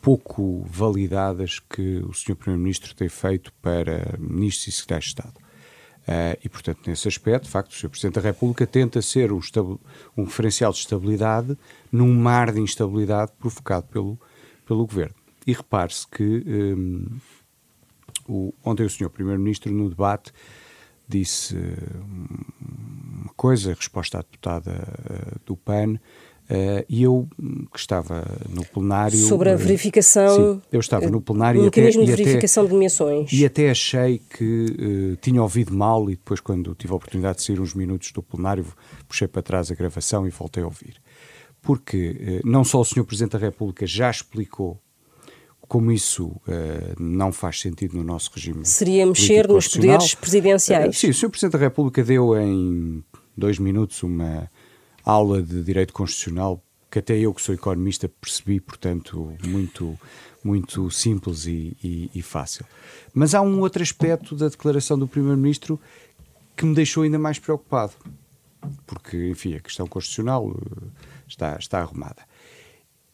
pouco 0.00 0.64
validadas 0.66 1.58
que 1.58 1.98
o 1.98 2.14
Sr. 2.14 2.36
Primeiro-Ministro 2.36 2.94
tem 2.94 3.10
feito 3.10 3.52
para 3.60 4.16
ministros 4.18 4.66
e 4.68 4.72
secretários 4.72 5.04
de 5.04 5.10
Estado. 5.10 5.39
Uh, 6.10 6.34
e, 6.42 6.48
portanto, 6.48 6.80
nesse 6.88 7.06
aspecto, 7.06 7.44
de 7.44 7.50
facto, 7.50 7.70
o 7.70 7.74
Sr. 7.74 7.88
Presidente 7.88 8.14
da 8.14 8.20
República 8.20 8.66
tenta 8.66 9.00
ser 9.00 9.30
um, 9.30 9.38
um, 10.16 10.24
referencial 10.24 10.72
de 10.72 10.78
estabilidade 10.78 11.56
num 11.92 12.12
mar 12.12 12.50
de 12.50 12.58
instabilidade 12.58 13.30
provocado 13.38 13.86
pelo, 13.86 14.18
pelo 14.66 14.84
Governo. 14.84 15.14
E 15.46 15.52
repare-se 15.52 16.08
que 16.08 16.24
um, 16.74 17.06
o, 18.28 18.52
ontem 18.64 18.84
o 18.84 18.90
Sr. 18.90 19.08
Primeiro-Ministro, 19.08 19.72
no 19.72 19.88
debate, 19.88 20.32
disse 21.06 21.54
uh, 21.54 22.04
uma 22.60 23.32
coisa, 23.36 23.72
resposta 23.72 24.18
à 24.18 24.22
deputada 24.22 24.72
uh, 24.72 25.40
do 25.46 25.56
PAN, 25.56 25.96
Uh, 26.50 26.84
e 26.88 27.04
eu, 27.04 27.28
que 27.72 27.78
estava 27.78 28.26
no 28.48 28.64
plenário. 28.64 29.16
Sobre 29.16 29.50
a 29.50 29.56
verificação. 29.56 30.54
Sim, 30.54 30.62
eu 30.72 30.80
estava 30.80 31.08
no 31.08 31.20
plenário. 31.20 31.60
O 31.60 31.64
mecanismo 31.64 32.02
até, 32.02 32.10
de 32.10 32.16
verificação 32.16 32.64
até, 32.64 32.68
de 32.68 32.74
nomeações. 32.74 33.32
E 33.32 33.46
até 33.46 33.70
achei 33.70 34.20
que 34.36 35.12
uh, 35.12 35.16
tinha 35.22 35.40
ouvido 35.40 35.72
mal, 35.72 36.10
e 36.10 36.16
depois, 36.16 36.40
quando 36.40 36.74
tive 36.74 36.92
a 36.92 36.96
oportunidade 36.96 37.38
de 37.38 37.44
sair 37.44 37.60
uns 37.60 37.72
minutos 37.72 38.10
do 38.10 38.20
plenário, 38.20 38.66
puxei 39.06 39.28
para 39.28 39.42
trás 39.42 39.70
a 39.70 39.76
gravação 39.76 40.26
e 40.26 40.30
voltei 40.30 40.64
a 40.64 40.66
ouvir. 40.66 40.96
Porque 41.62 42.40
uh, 42.42 42.48
não 42.48 42.64
só 42.64 42.80
o 42.80 42.84
Sr. 42.84 43.04
Presidente 43.04 43.32
da 43.32 43.38
República 43.38 43.86
já 43.86 44.10
explicou 44.10 44.82
como 45.68 45.92
isso 45.92 46.32
não 46.98 47.30
faz 47.30 47.60
sentido 47.60 47.96
no 47.96 48.02
nosso 48.02 48.32
regime. 48.34 48.66
Seria 48.66 49.06
mexer 49.06 49.46
nos 49.46 49.68
poderes 49.68 50.16
presidenciais. 50.16 50.98
sim, 50.98 51.10
o 51.10 51.14
Sr. 51.14 51.30
Presidente 51.30 51.52
da 51.52 51.58
República 51.60 52.02
deu 52.02 52.36
em 52.36 53.04
dois 53.36 53.56
minutos 53.60 54.02
uma 54.02 54.50
aula 55.10 55.42
de 55.42 55.62
direito 55.62 55.92
constitucional 55.92 56.62
que 56.90 56.98
até 56.98 57.16
eu 57.18 57.32
que 57.32 57.40
sou 57.40 57.54
economista 57.54 58.08
percebi, 58.08 58.60
portanto, 58.60 59.32
muito, 59.46 59.98
muito 60.42 60.90
simples 60.90 61.46
e, 61.46 61.76
e, 61.82 62.10
e 62.14 62.22
fácil. 62.22 62.66
Mas 63.14 63.34
há 63.34 63.40
um 63.40 63.60
outro 63.60 63.82
aspecto 63.82 64.34
da 64.34 64.48
declaração 64.48 64.98
do 64.98 65.06
Primeiro-Ministro 65.06 65.80
que 66.56 66.64
me 66.64 66.74
deixou 66.74 67.04
ainda 67.04 67.18
mais 67.18 67.38
preocupado, 67.38 67.92
porque, 68.86 69.28
enfim, 69.28 69.54
a 69.54 69.60
questão 69.60 69.86
constitucional 69.86 70.50
eh, 70.50 70.86
está, 71.28 71.56
está 71.56 71.80
arrumada. 71.80 72.22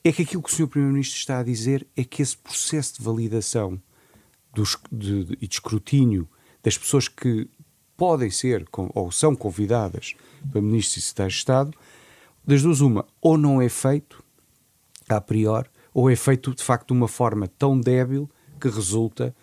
É 0.03 0.11
que 0.11 0.23
aquilo 0.23 0.43
que 0.43 0.53
o 0.53 0.55
Sr. 0.55 0.69
Primeiro-Ministro 0.69 1.19
está 1.19 1.39
a 1.41 1.43
dizer 1.43 1.87
é 1.97 2.03
que 2.03 2.23
esse 2.23 2.37
processo 2.37 2.97
de 2.99 3.05
validação 3.05 3.81
dos, 4.55 4.79
de, 4.91 5.25
de, 5.25 5.39
e 5.41 5.47
de 5.47 5.55
escrutínio 5.55 6.27
das 6.63 6.79
pessoas 6.79 7.09
que 7.09 7.49
podem 7.97 8.31
ser 8.31 8.67
ou 8.73 9.13
são 9.13 9.37
convidadas 9.37 10.15
para 10.51 10.61
ministros 10.61 10.97
e 10.97 11.01
secretários 11.01 11.35
de 11.35 11.39
Estado, 11.39 11.71
das 12.47 12.63
duas 12.63 12.81
uma, 12.81 13.05
ou 13.21 13.37
não 13.37 13.61
é 13.61 13.69
feito 13.69 14.23
a 15.09 15.21
priori, 15.21 15.69
ou 15.93 16.11
é 16.11 16.17
feito 16.17 16.55
de 16.55 16.63
facto 16.63 16.89
de 16.89 16.93
uma 16.93 17.09
forma 17.09 17.49
tão 17.59 17.79
débil 17.81 18.29
que 18.61 18.69
resulta 18.69 19.35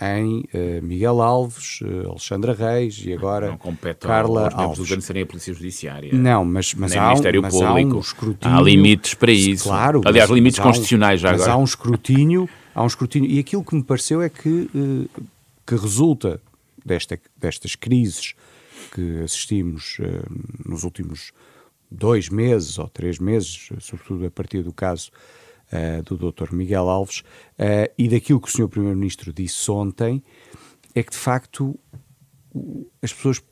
em 0.00 0.40
uh, 0.54 0.82
Miguel 0.82 1.20
Alves, 1.20 1.80
uh, 1.82 2.08
Alexandra 2.08 2.54
Reis 2.54 3.02
e 3.04 3.12
agora 3.12 3.48
não 3.48 3.58
compete 3.58 4.06
Carla 4.06 4.44
aos 4.44 4.54
Alves. 4.54 4.78
organizarem 4.80 5.22
a 5.22 5.26
Polícia 5.26 5.52
Judiciária. 5.52 6.10
Não, 6.14 6.44
mas, 6.44 6.72
mas, 6.74 6.96
há, 6.96 7.08
Ministério 7.08 7.42
mas 7.42 7.52
Público. 7.52 7.92
há 7.92 7.96
um 7.96 8.00
escrutínio. 8.00 8.58
Há 8.58 8.62
limites 8.62 9.14
para 9.14 9.30
isso. 9.30 9.64
Claro. 9.64 10.00
Aliás, 10.04 10.30
mas, 10.30 10.36
limites 10.36 10.58
mas 10.58 10.66
constitucionais 10.66 11.20
um, 11.20 11.22
já 11.22 11.32
mas 11.32 11.42
agora. 11.42 11.52
há 11.52 11.56
um 11.58 11.64
escrutínio, 11.64 12.48
há 12.74 12.82
um 12.82 12.86
escrutínio. 12.86 13.30
E 13.30 13.38
aquilo 13.38 13.62
que 13.62 13.74
me 13.74 13.82
pareceu 13.82 14.22
é 14.22 14.30
que, 14.30 14.70
uh, 14.74 15.08
que 15.66 15.76
resulta 15.76 16.40
desta, 16.84 17.18
destas 17.36 17.74
crises 17.74 18.34
que 18.92 19.20
assistimos 19.22 19.98
uh, 19.98 20.68
nos 20.68 20.84
últimos 20.84 21.32
dois 21.90 22.28
meses 22.28 22.78
ou 22.78 22.88
três 22.88 23.18
meses, 23.18 23.70
sobretudo 23.80 24.26
a 24.26 24.30
partir 24.30 24.62
do 24.62 24.72
caso 24.72 25.10
uh, 25.72 26.02
do 26.02 26.30
Dr. 26.30 26.52
Miguel 26.52 26.88
Alves, 26.88 27.20
uh, 27.20 27.92
e 27.98 28.08
daquilo 28.08 28.40
que 28.40 28.48
o 28.48 28.50
Sr. 28.50 28.68
Primeiro-Ministro 28.68 29.32
disse 29.32 29.70
ontem, 29.70 30.22
é 30.94 31.02
que 31.02 31.12
de 31.12 31.18
facto 31.18 31.78
as 33.02 33.12
pessoas 33.12 33.42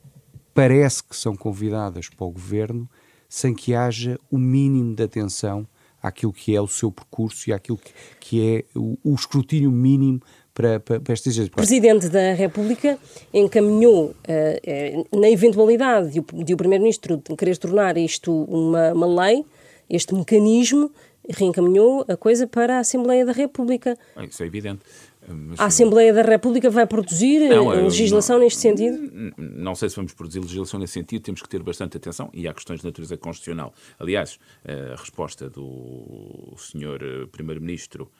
parece 0.53 1.03
que 1.03 1.15
são 1.15 1.35
convidadas 1.35 2.09
para 2.09 2.25
o 2.25 2.31
governo 2.31 2.89
sem 3.29 3.53
que 3.53 3.73
haja 3.73 4.19
o 4.29 4.37
mínimo 4.37 4.95
de 4.95 5.03
atenção 5.03 5.67
àquilo 6.01 6.33
que 6.33 6.55
é 6.55 6.61
o 6.61 6.67
seu 6.67 6.91
percurso 6.91 7.49
e 7.49 7.53
àquilo 7.53 7.77
que, 7.77 7.93
que 8.19 8.55
é 8.55 8.65
o, 8.75 8.97
o 9.03 9.13
escrutínio 9.13 9.71
mínimo 9.71 10.21
para, 10.59 10.77
para, 10.81 10.99
para 10.99 11.13
esta 11.13 11.29
O 11.29 11.51
Presidente 11.51 12.09
da 12.09 12.33
República 12.33 12.99
encaminhou, 13.33 14.07
uh, 14.09 15.17
na 15.17 15.29
eventualidade 15.29 16.11
de 16.11 16.19
o, 16.19 16.43
de 16.43 16.53
o 16.53 16.57
Primeiro-Ministro 16.57 17.21
querer 17.37 17.57
tornar 17.57 17.95
isto 17.95 18.43
uma, 18.43 18.91
uma 18.91 19.23
lei, 19.23 19.45
este 19.89 20.13
mecanismo, 20.13 20.91
reencaminhou 21.29 22.03
a 22.09 22.17
coisa 22.17 22.45
para 22.45 22.75
a 22.75 22.79
Assembleia 22.79 23.25
da 23.25 23.31
República. 23.31 23.97
Isso 24.27 24.43
é 24.43 24.47
evidente. 24.47 24.81
Mas, 25.25 25.59
a 25.59 25.65
Assembleia 25.67 26.11
da 26.11 26.23
República 26.23 26.69
vai 26.69 26.85
produzir 26.85 27.39
não, 27.47 27.69
legislação 27.69 28.37
não, 28.37 28.43
neste 28.43 28.59
sentido? 28.59 29.33
Não 29.37 29.75
sei 29.75 29.87
se 29.87 29.95
vamos 29.95 30.13
produzir 30.13 30.39
legislação 30.39 30.77
nesse 30.77 30.93
sentido, 30.93 31.21
temos 31.21 31.41
que 31.41 31.47
ter 31.47 31.63
bastante 31.63 31.95
atenção 31.95 32.29
e 32.33 32.47
há 32.47 32.53
questões 32.53 32.81
de 32.81 32.85
natureza 32.85 33.15
constitucional. 33.15 33.73
Aliás, 33.97 34.37
a 34.65 34.99
resposta 34.99 35.49
do 35.49 36.53
senhor 36.57 37.01
eh, 37.01 37.27
Primeiro-Ministro 37.31 38.11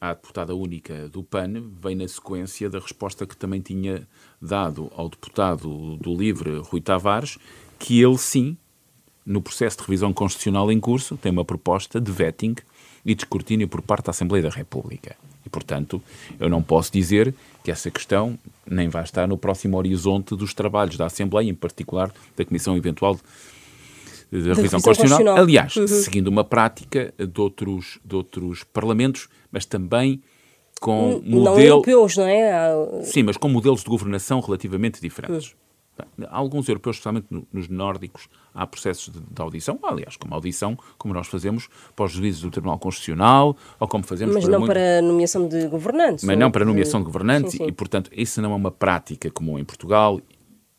à 0.00 0.14
deputada 0.14 0.54
única 0.54 1.08
do 1.08 1.22
PAN 1.22 1.70
vem 1.82 1.94
na 1.94 2.08
sequência 2.08 2.70
da 2.70 2.78
resposta 2.78 3.26
que 3.26 3.36
também 3.36 3.60
tinha 3.60 4.08
dado 4.40 4.90
ao 4.96 5.08
deputado 5.08 5.96
do 5.96 6.16
LIVRE, 6.16 6.58
Rui 6.58 6.80
Tavares, 6.80 7.38
que 7.78 8.00
ele 8.00 8.16
sim, 8.16 8.56
no 9.26 9.42
processo 9.42 9.76
de 9.78 9.82
revisão 9.82 10.12
constitucional 10.12 10.72
em 10.72 10.80
curso, 10.80 11.16
tem 11.16 11.30
uma 11.30 11.44
proposta 11.44 12.00
de 12.00 12.10
vetting 12.10 12.56
e 13.04 13.14
de 13.14 13.24
escrutínio 13.24 13.68
por 13.68 13.82
parte 13.82 14.06
da 14.06 14.10
Assembleia 14.10 14.42
da 14.42 14.50
República. 14.50 15.16
E, 15.44 15.48
portanto, 15.48 16.02
eu 16.38 16.48
não 16.48 16.62
posso 16.62 16.92
dizer 16.92 17.34
que 17.62 17.70
essa 17.70 17.90
questão 17.90 18.38
nem 18.66 18.88
vai 18.88 19.04
estar 19.04 19.26
no 19.26 19.38
próximo 19.38 19.76
horizonte 19.76 20.36
dos 20.36 20.54
trabalhos 20.54 20.96
da 20.96 21.06
Assembleia, 21.06 21.48
em 21.48 21.54
particular 21.54 22.12
da 22.36 22.44
Comissão 22.44 22.76
Eventual 22.76 23.18
da 24.30 24.54
revisão 24.54 24.80
constitucional. 24.80 25.36
Aliás, 25.36 25.76
uhum. 25.76 25.86
seguindo 25.86 26.28
uma 26.28 26.44
prática 26.44 27.12
de 27.18 27.40
outros, 27.40 27.98
de 28.04 28.14
outros 28.14 28.64
parlamentos, 28.64 29.28
mas 29.50 29.64
também 29.64 30.22
com 30.80 31.20
não 31.24 31.40
modelo... 31.40 31.60
europeus, 31.60 32.16
não 32.16 32.26
é? 32.26 33.02
Sim, 33.04 33.24
mas 33.24 33.36
com 33.36 33.48
modelos 33.48 33.82
de 33.82 33.90
governação 33.90 34.40
relativamente 34.40 35.00
diferentes. 35.00 35.52
Uhum. 35.52 36.26
Alguns 36.30 36.66
europeus, 36.66 36.96
especialmente 36.96 37.26
nos 37.52 37.68
nórdicos, 37.68 38.28
há 38.54 38.66
processos 38.66 39.12
de, 39.12 39.20
de, 39.20 39.42
audição, 39.42 39.78
aliás, 39.82 40.16
como 40.16 40.34
audição, 40.34 40.78
como 40.96 41.12
nós 41.12 41.26
fazemos 41.26 41.68
para 41.94 42.06
os 42.06 42.12
juízes 42.12 42.40
do 42.40 42.50
Tribunal 42.50 42.78
Constitucional, 42.78 43.54
ou 43.78 43.86
como 43.86 44.02
fazemos 44.04 44.34
Mas 44.34 44.44
para 44.44 44.52
não 44.52 44.60
muito... 44.60 44.72
para 44.72 45.02
nomeação 45.02 45.46
de 45.46 45.66
governantes. 45.68 46.24
Mas 46.24 46.38
não 46.38 46.50
para 46.50 46.64
nomeação 46.64 47.00
de 47.00 47.06
governantes, 47.06 47.52
sim, 47.52 47.58
sim. 47.58 47.66
e, 47.66 47.72
portanto, 47.72 48.10
isso 48.14 48.40
não 48.40 48.52
é 48.52 48.56
uma 48.56 48.70
prática 48.70 49.30
comum 49.30 49.58
em 49.58 49.64
Portugal. 49.64 50.20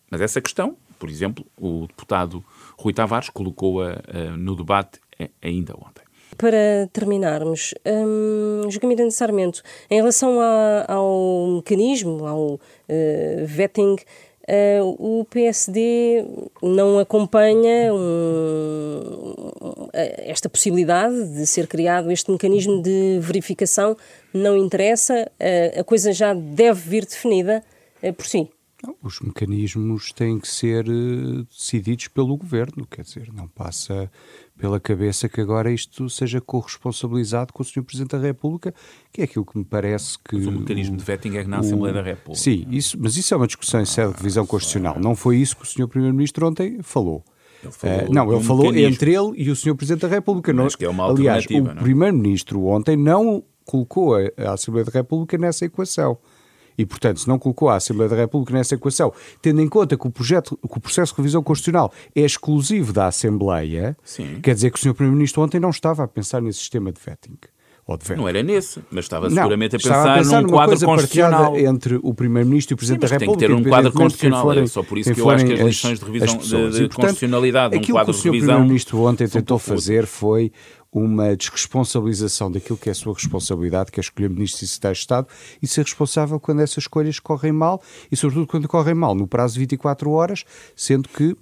Mas 0.10 0.22
essa 0.22 0.42
questão, 0.42 0.76
por 0.98 1.08
exemplo, 1.08 1.46
o 1.56 1.86
deputado 1.88 2.44
Rui 2.82 2.94
Tavares 2.94 3.30
colocou-a 3.30 3.94
uh, 3.94 4.38
no 4.38 4.56
debate 4.56 5.00
ainda 5.42 5.74
ontem. 5.76 6.04
Para 6.38 6.90
terminarmos, 6.92 7.76
Joaquim 8.70 8.88
Miranda 8.88 9.12
Sarmento, 9.12 9.62
em 9.90 9.98
relação 9.98 10.40
a, 10.42 10.86
ao 10.92 11.48
mecanismo, 11.58 12.26
ao 12.26 12.54
uh, 12.54 12.60
vetting, 13.46 13.98
Uh, 14.50 15.20
o 15.22 15.26
PSD 15.26 16.26
não 16.64 16.98
acompanha 16.98 17.94
um, 17.94 19.88
esta 19.94 20.50
possibilidade 20.50 21.36
de 21.36 21.46
ser 21.46 21.68
criado 21.68 22.12
este 22.12 22.32
mecanismo 22.32 22.82
de 22.82 23.20
verificação, 23.22 23.96
não 24.34 24.58
interessa, 24.58 25.32
uh, 25.40 25.80
a 25.80 25.84
coisa 25.84 26.12
já 26.12 26.34
deve 26.34 26.82
vir 26.82 27.06
definida 27.06 27.64
por 28.18 28.26
si. 28.26 28.50
Não, 28.86 28.96
os 29.04 29.20
mecanismos 29.20 30.12
têm 30.12 30.40
que 30.40 30.48
ser 30.48 30.86
decididos 31.48 32.08
pelo 32.08 32.36
governo, 32.36 32.88
quer 32.90 33.04
dizer, 33.04 33.32
não 33.32 33.48
passa 33.48 34.10
pela 34.58 34.80
cabeça 34.80 35.30
que 35.30 35.40
agora 35.40 35.72
isto 35.72 36.10
seja 36.10 36.42
corresponsabilizado 36.42 37.54
com 37.54 37.62
o 37.62 37.66
Sr. 37.66 37.84
Presidente 37.84 38.12
da 38.12 38.20
República, 38.20 38.74
que 39.12 39.22
é 39.22 39.24
aquilo 39.26 39.46
que 39.46 39.58
me 39.58 39.66
parece 39.66 40.18
que. 40.20 40.36
Mas 40.36 40.48
o 40.48 40.52
mecanismo 40.52 40.98
de 40.98 41.04
vetting 41.04 41.36
é 41.38 41.44
na 41.44 41.60
Assembleia 41.60 41.94
da 41.94 42.02
República. 42.02 42.44
Sim, 42.44 42.66
isso, 42.70 42.98
mas 43.00 43.18
isso 43.18 43.34
é 43.34 43.38
uma 43.38 43.48
discussão 43.48 43.82
em 43.82 43.86
sede 43.86 44.14
de 44.14 44.18
revisão 44.18 44.46
constitucional. 44.46 45.00
Não 45.00 45.16
foi 45.16 45.38
isso 45.38 45.56
que 45.56 45.64
o 45.64 45.66
Sr. 45.66 45.88
Primeiro-Ministro 45.88 46.48
ontem 46.48 46.80
falou. 46.82 47.24
Ele 47.64 47.72
falou 47.72 48.10
uh, 48.10 48.14
não, 48.14 48.34
ele 48.34 48.44
falou 48.44 48.66
mecanismo. 48.66 48.94
entre 48.94 49.14
ele 49.14 49.32
e 49.36 49.52
o 49.52 49.56
Sr. 49.56 49.76
Presidente 49.76 50.02
da 50.02 50.08
República. 50.08 50.52
Mas 50.54 50.76
que 50.76 50.86
é 50.86 50.90
uma 50.90 51.08
Aliás, 51.08 51.46
o 51.46 51.62
não? 51.62 51.76
Primeiro-Ministro 51.76 52.66
ontem 52.66 52.98
não 52.98 53.44
colocou 53.64 54.16
a, 54.16 54.22
a 54.38 54.54
Assembleia 54.54 54.86
da 54.86 54.92
República 54.92 55.38
nessa 55.38 55.66
equação. 55.66 56.18
E, 56.78 56.86
portanto, 56.86 57.20
se 57.20 57.28
não 57.28 57.38
colocou 57.38 57.70
a 57.70 57.76
Assembleia 57.76 58.10
da 58.10 58.16
República 58.16 58.54
nessa 58.54 58.76
equação, 58.76 59.14
tendo 59.42 59.62
em 59.62 59.68
conta 59.68 59.98
que 59.98 60.08
o, 60.08 60.12
projeto, 60.12 60.58
que 60.58 60.78
o 60.78 60.82
processo 60.82 61.14
de 61.14 61.18
revisão 61.18 61.44
constitucional 61.44 61.92
é 62.16 62.22
exclusivo 62.22 62.94
da 62.94 63.08
Assembleia, 63.08 63.98
Sim. 64.04 64.40
quer 64.42 64.56
dizer 64.56 64.72
que 64.72 64.78
o 64.78 64.82
Sr. 64.82 64.94
Primeiro-Ministro 64.94 65.42
ontem 65.42 65.60
não 65.60 65.70
estava 65.70 66.04
a 66.04 66.08
pensar 66.08 66.42
nesse 66.42 66.60
sistema 66.60 66.92
de 66.92 67.00
vetting. 67.00 67.38
Não 68.16 68.28
era 68.28 68.44
nesse, 68.44 68.80
mas 68.92 69.06
estava 69.06 69.30
seguramente 69.30 69.76
a 69.76 69.80
pensar, 69.80 70.14
a 70.14 70.18
pensar 70.18 70.42
num 70.42 70.50
quadro 70.50 70.80
constitucional. 70.80 71.58
entre 71.58 72.00
o 72.02 72.14
Primeiro-Ministro 72.14 72.74
e 72.74 72.76
o 72.76 72.78
Presidente 72.78 73.08
Sim, 73.08 73.14
da 73.14 73.20
República. 73.20 73.48
Tem 73.48 73.56
que 73.58 73.64
ter 73.64 73.68
um 73.68 73.70
quadro 73.70 73.92
constitucional, 73.92 74.44
forem, 74.44 74.64
é 74.64 74.68
só 74.68 74.84
por 74.84 74.98
isso 74.98 75.14
que 75.14 75.20
eu 75.20 75.30
acho 75.30 75.46
que 75.46 75.54
as 75.54 75.60
lições 75.60 76.00
de 76.00 76.06
revisão 76.06 76.38
de, 76.38 76.72
de, 76.72 76.88
de 76.88 76.96
constitucionalidade, 76.96 77.76
um 77.76 77.82
quadro 77.82 77.84
de 77.84 77.92
revisão. 77.92 78.02
Aquilo 78.02 78.06
que 78.06 78.12
o 78.12 78.14
Sr. 78.14 78.30
Primeiro-Ministro 78.32 79.02
ontem 79.02 79.28
tentou 79.28 79.60
fazer 79.60 80.06
foi 80.06 80.52
uma 80.92 81.36
desresponsabilização 81.36 82.52
daquilo 82.52 82.78
que 82.78 82.90
é 82.90 82.92
a 82.92 82.96
sua 82.96 83.14
responsabilidade, 83.14 83.92
que 83.92 84.00
é 84.00 84.02
escolher 84.02 84.30
ministros 84.30 84.62
e 84.62 84.68
secretários 84.68 84.98
de 84.98 85.04
Estado, 85.04 85.28
e 85.62 85.68
ser 85.68 85.84
responsável 85.84 86.40
quando 86.40 86.62
essas 86.62 86.80
escolhas 86.80 87.20
correm 87.20 87.52
mal, 87.52 87.82
e 88.12 88.18
sobretudo 88.18 88.48
quando 88.48 88.68
correm 88.68 88.94
mal 88.94 89.16
no 89.16 89.26
prazo 89.26 89.54
de 89.54 89.62
24 89.62 90.12
horas, 90.12 90.44
sendo 90.76 91.08
que 91.08 91.36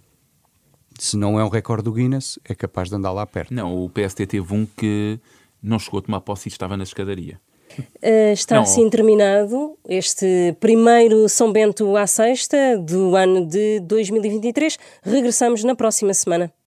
se 1.00 1.16
não 1.18 1.40
é 1.40 1.44
um 1.44 1.50
recorde 1.50 1.84
do 1.84 1.94
Guinness, 1.94 2.38
é 2.44 2.54
capaz 2.54 2.90
de 2.90 2.96
andar 2.96 3.12
lá 3.12 3.26
perto. 3.26 3.54
Não, 3.54 3.84
o 3.84 3.90
PST 3.90 4.28
teve 4.28 4.54
um 4.54 4.66
que 4.66 5.18
não 5.64 5.80
chegou 5.80 6.00
a 6.00 6.04
tomar 6.04 6.22
posse 6.22 6.50
e 6.50 6.52
estava 6.52 6.76
na 6.76 6.84
escadaria. 6.84 7.40
Uh, 8.04 8.34
está 8.34 8.56
não. 8.56 8.64
assim 8.64 8.90
terminado 8.90 9.78
este 9.88 10.56
primeiro 10.60 11.30
São 11.30 11.52
Bento 11.54 11.96
à 11.96 12.06
Sexta 12.06 12.78
do 12.78 13.16
ano 13.16 13.46
de 13.46 13.80
2023. 13.82 14.78
Regressamos 15.04 15.64
na 15.64 15.76
próxima 15.76 16.14
semana. 16.14 16.52